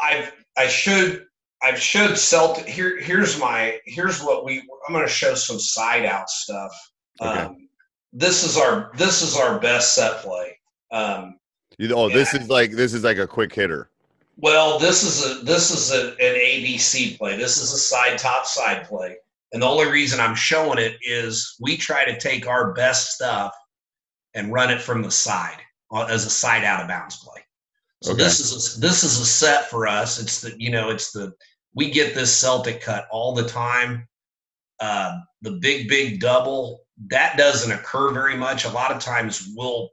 I've 0.00 0.32
I 0.56 0.68
should 0.68 1.26
I've 1.62 1.78
showed 1.78 2.16
Celtic. 2.18 2.66
Here 2.66 3.00
here's 3.00 3.38
my 3.38 3.78
here's 3.86 4.22
what 4.22 4.44
we. 4.44 4.60
I'm 4.86 4.94
going 4.94 5.06
to 5.06 5.12
show 5.12 5.34
some 5.34 5.58
side 5.58 6.04
out 6.04 6.28
stuff. 6.28 6.72
Okay. 7.20 7.40
Um, 7.40 7.68
this 8.12 8.44
is 8.44 8.56
our 8.56 8.90
this 8.96 9.22
is 9.22 9.36
our 9.36 9.58
best 9.58 9.94
set 9.94 10.18
play. 10.18 10.58
Um, 10.90 11.38
you, 11.78 11.94
oh, 11.94 12.08
this 12.08 12.34
Yeah. 12.34 12.42
is 12.42 12.48
like 12.50 12.72
this 12.72 12.92
is 12.94 13.04
like 13.04 13.18
a 13.18 13.26
quick 13.26 13.54
hitter. 13.54 13.88
well, 14.36 14.78
this 14.78 15.02
is 15.02 15.24
a 15.24 15.42
this 15.44 15.70
is 15.70 15.92
a, 15.92 16.10
an 16.10 16.34
ABC 16.36 17.16
play. 17.16 17.36
This 17.36 17.56
is 17.56 17.72
a 17.72 17.78
side 17.78 18.18
top 18.18 18.44
side 18.44 18.84
play, 18.86 19.16
and 19.52 19.62
the 19.62 19.66
only 19.66 19.90
reason 19.90 20.20
I'm 20.20 20.34
showing 20.34 20.78
it 20.78 20.96
is 21.02 21.56
we 21.60 21.76
try 21.76 22.04
to 22.04 22.18
take 22.18 22.46
our 22.46 22.72
best 22.74 23.12
stuff 23.12 23.54
and 24.34 24.52
run 24.52 24.70
it 24.70 24.80
from 24.80 25.02
the 25.02 25.10
side 25.10 25.58
uh, 25.92 26.04
as 26.04 26.24
a 26.26 26.30
side 26.30 26.64
out 26.64 26.80
of 26.82 26.88
bounds 26.88 27.16
play. 27.18 27.40
So 28.02 28.12
Okay. 28.12 28.22
this 28.24 28.40
is 28.40 28.76
a, 28.76 28.80
this 28.80 29.04
is 29.04 29.20
a 29.20 29.24
set 29.26 29.70
for 29.70 29.86
us. 29.86 30.20
It's 30.20 30.40
the 30.40 30.54
you 30.58 30.70
know 30.70 30.90
it's 30.90 31.12
the 31.12 31.32
we 31.74 31.90
get 31.90 32.14
this 32.14 32.36
Celtic 32.36 32.80
cut 32.80 33.06
all 33.10 33.34
the 33.34 33.46
time. 33.46 34.08
Uh, 34.80 35.20
the 35.42 35.52
big 35.52 35.88
big 35.88 36.20
double 36.20 36.80
that 37.08 37.36
doesn't 37.36 37.72
occur 37.72 38.12
very 38.12 38.36
much. 38.36 38.64
A 38.64 38.70
lot 38.70 38.90
of 38.90 39.00
times 39.00 39.48
we'll 39.56 39.90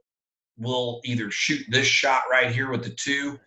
we'll 0.58 1.00
either 1.04 1.30
shoot 1.30 1.64
this 1.68 1.86
shot 1.86 2.22
right 2.30 2.50
here 2.52 2.70
with 2.70 2.84
the 2.84 2.90
two, 2.90 3.38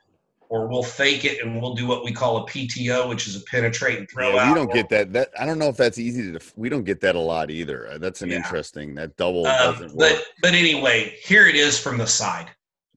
or 0.49 0.67
we'll 0.67 0.83
fake 0.83 1.25
it 1.25 1.43
and 1.43 1.59
we'll 1.61 1.73
do 1.73 1.87
what 1.87 2.03
we 2.03 2.11
call 2.11 2.37
a 2.37 2.45
PTO, 2.47 3.09
which 3.09 3.27
is 3.27 3.35
a 3.35 3.41
penetrate 3.45 3.97
and 3.99 4.09
throw 4.09 4.33
Yeah, 4.35 4.43
out. 4.43 4.49
we 4.49 4.53
don't 4.59 4.71
get 4.73 4.89
that. 4.89 5.13
That 5.13 5.29
I 5.39 5.45
don't 5.45 5.57
know 5.59 5.67
if 5.69 5.77
that's 5.77 5.97
easy 5.97 6.31
to. 6.31 6.39
We 6.55 6.69
don't 6.69 6.83
get 6.83 7.01
that 7.01 7.15
a 7.15 7.19
lot 7.19 7.49
either. 7.51 7.87
Uh, 7.89 7.97
That's 7.97 8.21
an 8.21 8.29
Yeah. 8.29 8.37
interesting. 8.37 8.95
That 8.95 9.15
double 9.17 9.45
Um, 9.47 9.73
doesn't 9.73 9.95
work. 9.95 9.97
but 10.15 10.25
but 10.41 10.53
anyway, 10.53 11.17
here 11.23 11.47
it 11.47 11.55
is 11.55 11.79
from 11.79 11.97
the 11.97 12.07
side. 12.07 12.49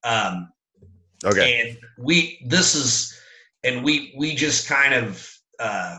Um, 0.05 0.53
okay. 1.25 1.61
and 1.71 1.79
we 1.99 2.41
this 2.47 2.75
is 2.75 3.19
and 3.65 3.83
we 3.83 4.15
we 4.17 4.35
just 4.35 4.69
kind 4.69 4.95
of 4.95 5.33
uh 5.59 5.99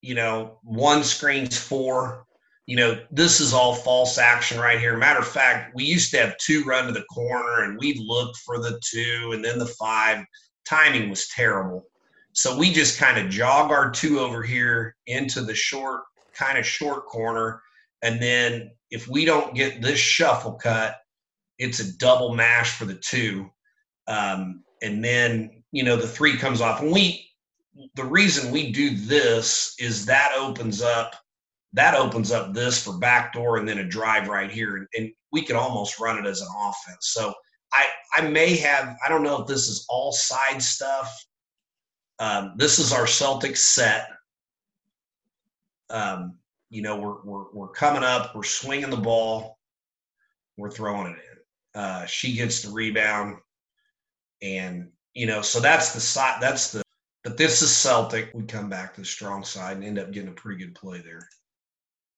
you 0.00 0.14
know 0.14 0.58
one 0.64 1.04
screens 1.04 1.56
four 1.58 2.26
you 2.66 2.76
know 2.76 3.00
this 3.10 3.40
is 3.40 3.52
all 3.52 3.74
false 3.74 4.18
action 4.18 4.58
right 4.58 4.78
here. 4.78 4.96
Matter 4.96 5.20
of 5.20 5.28
fact 5.28 5.74
we 5.74 5.84
used 5.84 6.10
to 6.12 6.18
have 6.18 6.36
two 6.38 6.64
run 6.64 6.86
to 6.86 6.92
the 6.92 7.04
corner 7.04 7.64
and 7.64 7.78
we 7.78 7.94
looked 8.06 8.36
for 8.38 8.58
the 8.58 8.80
two 8.84 9.32
and 9.34 9.44
then 9.44 9.58
the 9.58 9.66
five. 9.66 10.24
Timing 10.64 11.10
was 11.10 11.28
terrible. 11.28 11.84
So 12.32 12.56
we 12.56 12.72
just 12.72 12.98
kind 12.98 13.18
of 13.18 13.30
jog 13.30 13.70
our 13.70 13.90
two 13.90 14.20
over 14.20 14.42
here 14.42 14.94
into 15.06 15.42
the 15.42 15.54
short 15.54 16.02
kind 16.34 16.56
of 16.56 16.64
short 16.64 17.06
corner. 17.06 17.60
And 18.02 18.22
then 18.22 18.70
if 18.90 19.08
we 19.08 19.24
don't 19.24 19.54
get 19.54 19.82
this 19.82 19.98
shuffle 19.98 20.54
cut 20.54 21.02
it's 21.62 21.78
a 21.78 21.96
double 21.96 22.34
mash 22.34 22.76
for 22.76 22.84
the 22.84 22.94
two. 22.94 23.48
Um, 24.08 24.64
and 24.82 25.02
then 25.02 25.62
you 25.70 25.84
know 25.84 25.96
the 25.96 26.08
three 26.08 26.36
comes 26.36 26.60
off. 26.60 26.82
And 26.82 26.92
we 26.92 27.28
the 27.94 28.04
reason 28.04 28.50
we 28.50 28.72
do 28.72 28.96
this 28.96 29.74
is 29.78 30.04
that 30.06 30.32
opens 30.36 30.82
up 30.82 31.14
that 31.74 31.94
opens 31.94 32.30
up 32.30 32.52
this 32.52 32.82
for 32.82 32.98
backdoor 32.98 33.56
and 33.56 33.68
then 33.68 33.78
a 33.78 33.84
drive 33.84 34.28
right 34.28 34.50
here 34.50 34.76
and, 34.76 34.86
and 34.96 35.10
we 35.32 35.42
can 35.42 35.56
almost 35.56 35.98
run 35.98 36.18
it 36.18 36.28
as 36.28 36.40
an 36.40 36.48
offense. 36.58 37.08
So 37.08 37.32
i 37.72 37.86
i 38.14 38.20
may 38.20 38.54
have 38.56 38.96
i 39.04 39.08
don't 39.08 39.22
know 39.22 39.40
if 39.40 39.46
this 39.48 39.68
is 39.68 39.86
all 39.88 40.12
side 40.12 40.62
stuff. 40.62 41.24
Um, 42.18 42.54
this 42.56 42.78
is 42.78 42.92
our 42.92 43.06
celtics 43.06 43.58
set. 43.58 44.08
Um, 45.90 46.36
you 46.70 46.82
know 46.82 46.98
we're, 46.98 47.22
we're 47.22 47.52
we're 47.52 47.68
coming 47.68 48.02
up 48.02 48.34
we're 48.34 48.42
swinging 48.42 48.90
the 48.90 48.96
ball 48.96 49.58
we're 50.56 50.70
throwing 50.70 51.12
it 51.12 51.18
in. 51.18 51.80
Uh, 51.80 52.06
she 52.06 52.34
gets 52.34 52.62
the 52.62 52.70
rebound 52.70 53.36
and 54.42 54.88
you 55.14 55.26
know 55.26 55.42
so 55.42 55.60
that's 55.60 55.92
the 55.92 56.00
side 56.00 56.38
that's 56.40 56.72
the 56.72 56.82
but 57.24 57.36
this 57.36 57.62
is 57.62 57.70
celtic. 57.70 58.30
We 58.34 58.42
come 58.44 58.68
back 58.68 58.94
to 58.94 59.02
the 59.02 59.06
strong 59.06 59.44
side 59.44 59.76
and 59.76 59.84
end 59.84 59.98
up 59.98 60.10
getting 60.10 60.30
a 60.30 60.32
pretty 60.32 60.64
good 60.64 60.74
play 60.74 61.00
there 61.00 61.28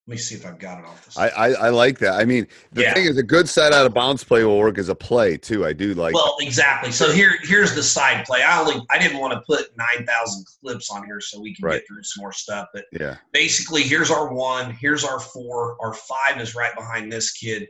Let 0.06 0.12
me 0.12 0.18
see 0.18 0.34
if 0.34 0.44
I've 0.44 0.58
got 0.58 0.78
it 0.80 0.84
off 0.84 1.14
the 1.14 1.18
I, 1.18 1.28
I, 1.28 1.52
I 1.52 1.68
like 1.70 1.98
that. 2.00 2.14
I 2.20 2.26
mean, 2.26 2.46
the 2.72 2.82
Yeah. 2.82 2.92
thing 2.92 3.06
is, 3.06 3.16
a 3.16 3.22
good 3.22 3.48
side 3.48 3.72
out 3.72 3.86
of 3.86 3.94
bounds 3.94 4.22
play 4.22 4.44
will 4.44 4.58
work 4.58 4.76
as 4.76 4.90
a 4.90 4.94
play 4.94 5.38
too. 5.38 5.64
I 5.64 5.72
do 5.72 5.94
like. 5.94 6.12
well, 6.14 6.36
exactly. 6.40 6.92
So 6.92 7.10
here, 7.10 7.38
here's 7.42 7.74
the 7.74 7.82
side 7.82 8.26
play. 8.26 8.42
I 8.42 8.60
only, 8.60 8.84
I 8.90 8.98
didn't 8.98 9.18
want 9.18 9.32
to 9.32 9.40
put 9.46 9.74
nine 9.78 10.06
thousand 10.06 10.44
clips 10.62 10.90
on 10.90 11.06
here 11.06 11.22
so 11.22 11.40
we 11.40 11.54
can 11.54 11.64
Right. 11.64 11.74
get 11.76 11.86
through 11.88 12.02
some 12.02 12.20
more 12.20 12.32
stuff. 12.32 12.68
But 12.74 12.84
yeah, 12.92 13.16
basically, 13.32 13.82
here's 13.82 14.10
our 14.10 14.34
one, 14.34 14.72
here's 14.72 15.04
our 15.04 15.18
four, 15.20 15.78
our 15.80 15.94
five 15.94 16.38
is 16.38 16.54
right 16.54 16.74
behind 16.76 17.10
this 17.10 17.30
kid. 17.32 17.66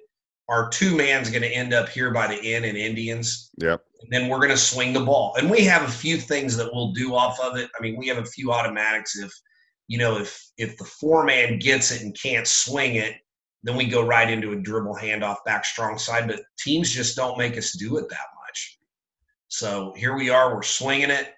Our 0.49 0.69
two 0.71 0.97
man's 0.97 1.31
going 1.31 1.43
to 1.43 1.49
end 1.49 1.73
up 1.73 1.89
here 1.89 2.11
by 2.13 2.27
the 2.27 2.35
end 2.55 2.65
in 2.65 2.75
Indians. 2.77 3.51
yep, 3.59 3.85
And 4.03 4.13
then 4.13 4.29
we're 4.29 4.39
going 4.39 4.51
to 4.51 4.57
swing 4.59 4.93
the 4.93 5.01
ball. 5.05 5.37
And 5.39 5.49
we 5.49 5.65
have 5.67 5.83
a 5.89 5.91
few 5.91 6.17
things 6.19 6.57
that 6.57 6.69
we'll 6.75 6.91
do 6.93 7.15
off 7.15 7.39
of 7.41 7.57
it. 7.57 7.71
I 7.79 7.81
mean, 7.81 7.97
we 7.97 8.09
have 8.09 8.19
a 8.19 8.25
few 8.27 8.53
automatics. 8.53 9.17
If 9.17 9.33
you 9.89 9.99
know, 9.99 10.19
if 10.19 10.51
if 10.57 10.77
the 10.79 10.85
four 10.85 11.25
man 11.25 11.59
gets 11.59 11.91
it 11.91 12.03
and 12.03 12.19
can't 12.21 12.47
swing 12.47 12.97
it, 12.97 13.15
then 13.63 13.77
we 13.77 13.87
go 13.87 14.07
right 14.07 14.31
into 14.31 14.53
a 14.53 14.57
dribble 14.57 14.97
handoff 14.97 15.45
back 15.45 15.65
strong 15.65 15.99
side. 15.99 16.27
But 16.27 16.41
teams 16.59 16.91
just 16.91 17.17
don't 17.17 17.39
make 17.39 17.57
us 17.57 17.73
do 17.73 17.99
it 17.99 18.09
that 18.09 18.27
much. 18.47 18.79
So 19.49 19.93
here 19.97 20.17
we 20.17 20.31
are. 20.31 20.55
We're 20.55 20.63
swinging 20.63 21.11
it. 21.11 21.33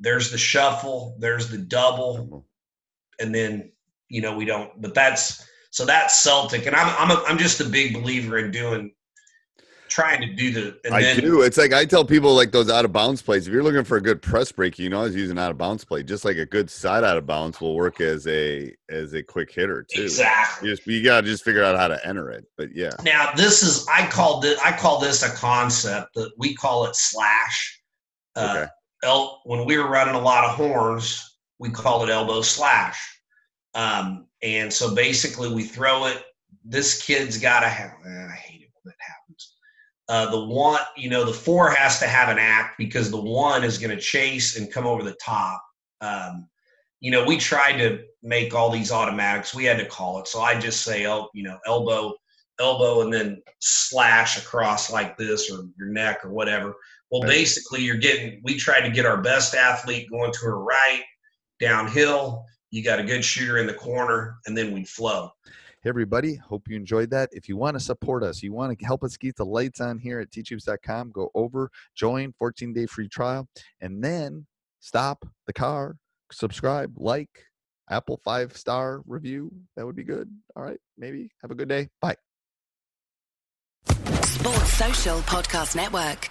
There's 0.00 0.30
the 0.30 0.38
shuffle. 0.38 1.16
There's 1.18 1.48
the 1.48 1.58
double, 1.58 2.18
mm-hmm. 2.18 3.24
and 3.24 3.34
then 3.34 3.72
you 4.08 4.20
know 4.20 4.36
we 4.36 4.44
don't. 4.44 4.80
But 4.80 4.94
that's 4.94 5.46
so 5.70 5.84
that's 5.84 6.22
Celtic, 6.22 6.66
and 6.66 6.74
I'm 6.74 6.94
I'm 6.98 7.16
a, 7.16 7.22
I'm 7.26 7.38
just 7.38 7.60
a 7.60 7.64
big 7.64 7.94
believer 7.94 8.38
in 8.38 8.50
doing 8.50 8.92
trying 9.96 10.20
to 10.20 10.26
do 10.34 10.52
the. 10.52 10.78
And 10.84 10.94
I 10.94 11.00
then, 11.00 11.20
do. 11.20 11.40
It's 11.42 11.56
like 11.56 11.72
I 11.72 11.84
tell 11.86 12.04
people 12.04 12.34
like 12.34 12.52
those 12.52 12.68
out 12.70 12.84
of 12.84 12.92
bounds 12.92 13.22
plays. 13.22 13.46
If 13.48 13.52
you're 13.54 13.62
looking 13.62 13.82
for 13.82 13.96
a 13.96 14.00
good 14.00 14.20
press 14.20 14.52
break, 14.52 14.78
you 14.78 14.90
know, 14.90 14.98
always 14.98 15.16
use 15.16 15.30
an 15.30 15.38
out 15.38 15.50
of 15.50 15.56
bounds 15.58 15.84
play. 15.84 16.02
Just 16.02 16.24
like 16.24 16.36
a 16.36 16.44
good 16.44 16.68
side 16.70 17.02
out 17.02 17.16
of 17.16 17.26
bounds 17.26 17.60
will 17.60 17.74
work 17.74 18.00
as 18.00 18.26
a 18.26 18.74
as 18.90 19.14
a 19.14 19.22
quick 19.22 19.50
hitter 19.52 19.82
too. 19.90 20.02
Exactly. 20.02 20.68
You 20.68 20.76
just 20.76 20.86
you 20.86 21.02
gotta 21.02 21.26
just 21.26 21.42
figure 21.44 21.64
out 21.64 21.78
how 21.78 21.88
to 21.88 22.06
enter 22.06 22.30
it. 22.30 22.44
But 22.58 22.74
yeah, 22.76 22.90
Now 23.02 23.32
this 23.34 23.62
is 23.62 23.86
I 23.88 24.06
called 24.08 24.44
it 24.44 24.58
I 24.64 24.70
call 24.76 25.00
this 25.00 25.22
a 25.22 25.30
concept 25.34 26.14
that 26.14 26.30
we 26.36 26.54
call 26.54 26.86
it 26.86 26.94
slash. 26.94 27.80
Uh, 28.36 28.52
Okay. 28.54 28.66
el- 29.04 29.40
when 29.46 29.64
we 29.64 29.78
were 29.78 29.88
running 29.88 30.14
a 30.14 30.20
lot 30.20 30.44
of 30.44 30.50
horns, 30.50 31.38
we 31.58 31.70
call 31.70 32.04
it 32.04 32.10
elbow 32.10 32.42
slash. 32.42 32.98
Um, 33.74 34.26
and 34.42 34.70
so 34.72 34.94
basically 34.94 35.52
we 35.52 35.64
throw 35.64 36.04
it. 36.06 36.22
This 36.64 37.02
kid's 37.02 37.38
got 37.38 37.60
to 37.60 37.68
have. 37.68 37.92
eh, 38.06 38.26
I 38.30 38.34
hate 38.34 38.62
it 38.62 38.68
when 38.82 38.92
that 38.92 38.96
happens. 39.00 39.15
Uh, 40.08 40.30
the 40.30 40.44
one, 40.44 40.80
you 40.96 41.10
know, 41.10 41.24
the 41.24 41.32
four 41.32 41.70
has 41.70 41.98
to 41.98 42.06
have 42.06 42.28
an 42.28 42.38
act 42.38 42.78
because 42.78 43.10
the 43.10 43.20
one 43.20 43.64
is 43.64 43.78
going 43.78 43.94
to 43.94 44.00
chase 44.00 44.56
and 44.56 44.72
come 44.72 44.86
over 44.86 45.02
the 45.02 45.16
top. 45.24 45.62
Um, 46.00 46.48
you 47.00 47.10
know, 47.10 47.24
we 47.24 47.36
tried 47.36 47.76
to 47.78 48.04
make 48.22 48.54
all 48.54 48.70
these 48.70 48.92
automatics. 48.92 49.54
We 49.54 49.64
had 49.64 49.78
to 49.78 49.86
call 49.86 50.20
it. 50.20 50.28
So 50.28 50.40
I 50.40 50.58
just 50.58 50.82
say, 50.82 51.04
el- 51.04 51.30
you 51.34 51.42
know, 51.42 51.58
elbow, 51.66 52.14
elbow, 52.60 53.02
and 53.02 53.12
then 53.12 53.42
slash 53.58 54.38
across 54.38 54.92
like 54.92 55.16
this 55.18 55.50
or 55.50 55.64
your 55.76 55.88
neck 55.88 56.24
or 56.24 56.30
whatever. 56.30 56.74
Well, 57.10 57.22
Right. 57.22 57.30
basically, 57.30 57.82
you're 57.82 57.96
getting, 57.96 58.40
we 58.44 58.56
tried 58.56 58.82
to 58.82 58.90
get 58.90 59.06
our 59.06 59.20
best 59.20 59.54
athlete 59.54 60.08
going 60.10 60.32
to 60.32 60.38
her 60.40 60.58
right, 60.58 61.02
downhill. 61.60 62.44
You 62.70 62.82
got 62.82 62.98
a 62.98 63.04
good 63.04 63.24
shooter 63.24 63.58
in 63.58 63.66
the 63.66 63.74
corner, 63.74 64.38
and 64.46 64.56
then 64.56 64.72
we'd 64.72 64.88
flow. 64.88 65.32
Hey, 65.86 65.90
everybody. 65.90 66.34
Hope 66.34 66.66
you 66.66 66.74
enjoyed 66.74 67.10
that. 67.10 67.28
If 67.30 67.48
you 67.48 67.56
want 67.56 67.76
to 67.76 67.80
support 67.80 68.24
us, 68.24 68.42
you 68.42 68.52
want 68.52 68.76
to 68.76 68.84
help 68.84 69.04
us 69.04 69.16
keep 69.16 69.36
the 69.36 69.46
lights 69.46 69.80
on 69.80 70.00
here 70.00 70.18
at 70.18 70.32
teachhoops.com, 70.32 71.12
go 71.12 71.30
over, 71.32 71.70
join, 71.94 72.34
14 72.40 72.72
day 72.72 72.86
free 72.86 73.08
trial, 73.08 73.46
and 73.80 74.02
then 74.02 74.46
stop 74.80 75.24
the 75.46 75.52
car, 75.52 75.94
subscribe, 76.32 76.92
like, 76.96 77.30
Apple 77.88 78.20
five 78.24 78.56
star 78.56 79.02
review. 79.06 79.52
That 79.76 79.86
would 79.86 79.94
be 79.94 80.02
good. 80.02 80.28
All 80.56 80.64
right. 80.64 80.80
Maybe. 80.98 81.30
Have 81.42 81.52
a 81.52 81.54
good 81.54 81.68
day. 81.68 81.88
Bye. 82.02 82.16
Sports 83.86 84.72
Social 84.72 85.20
Podcast 85.20 85.76
Network. 85.76 86.30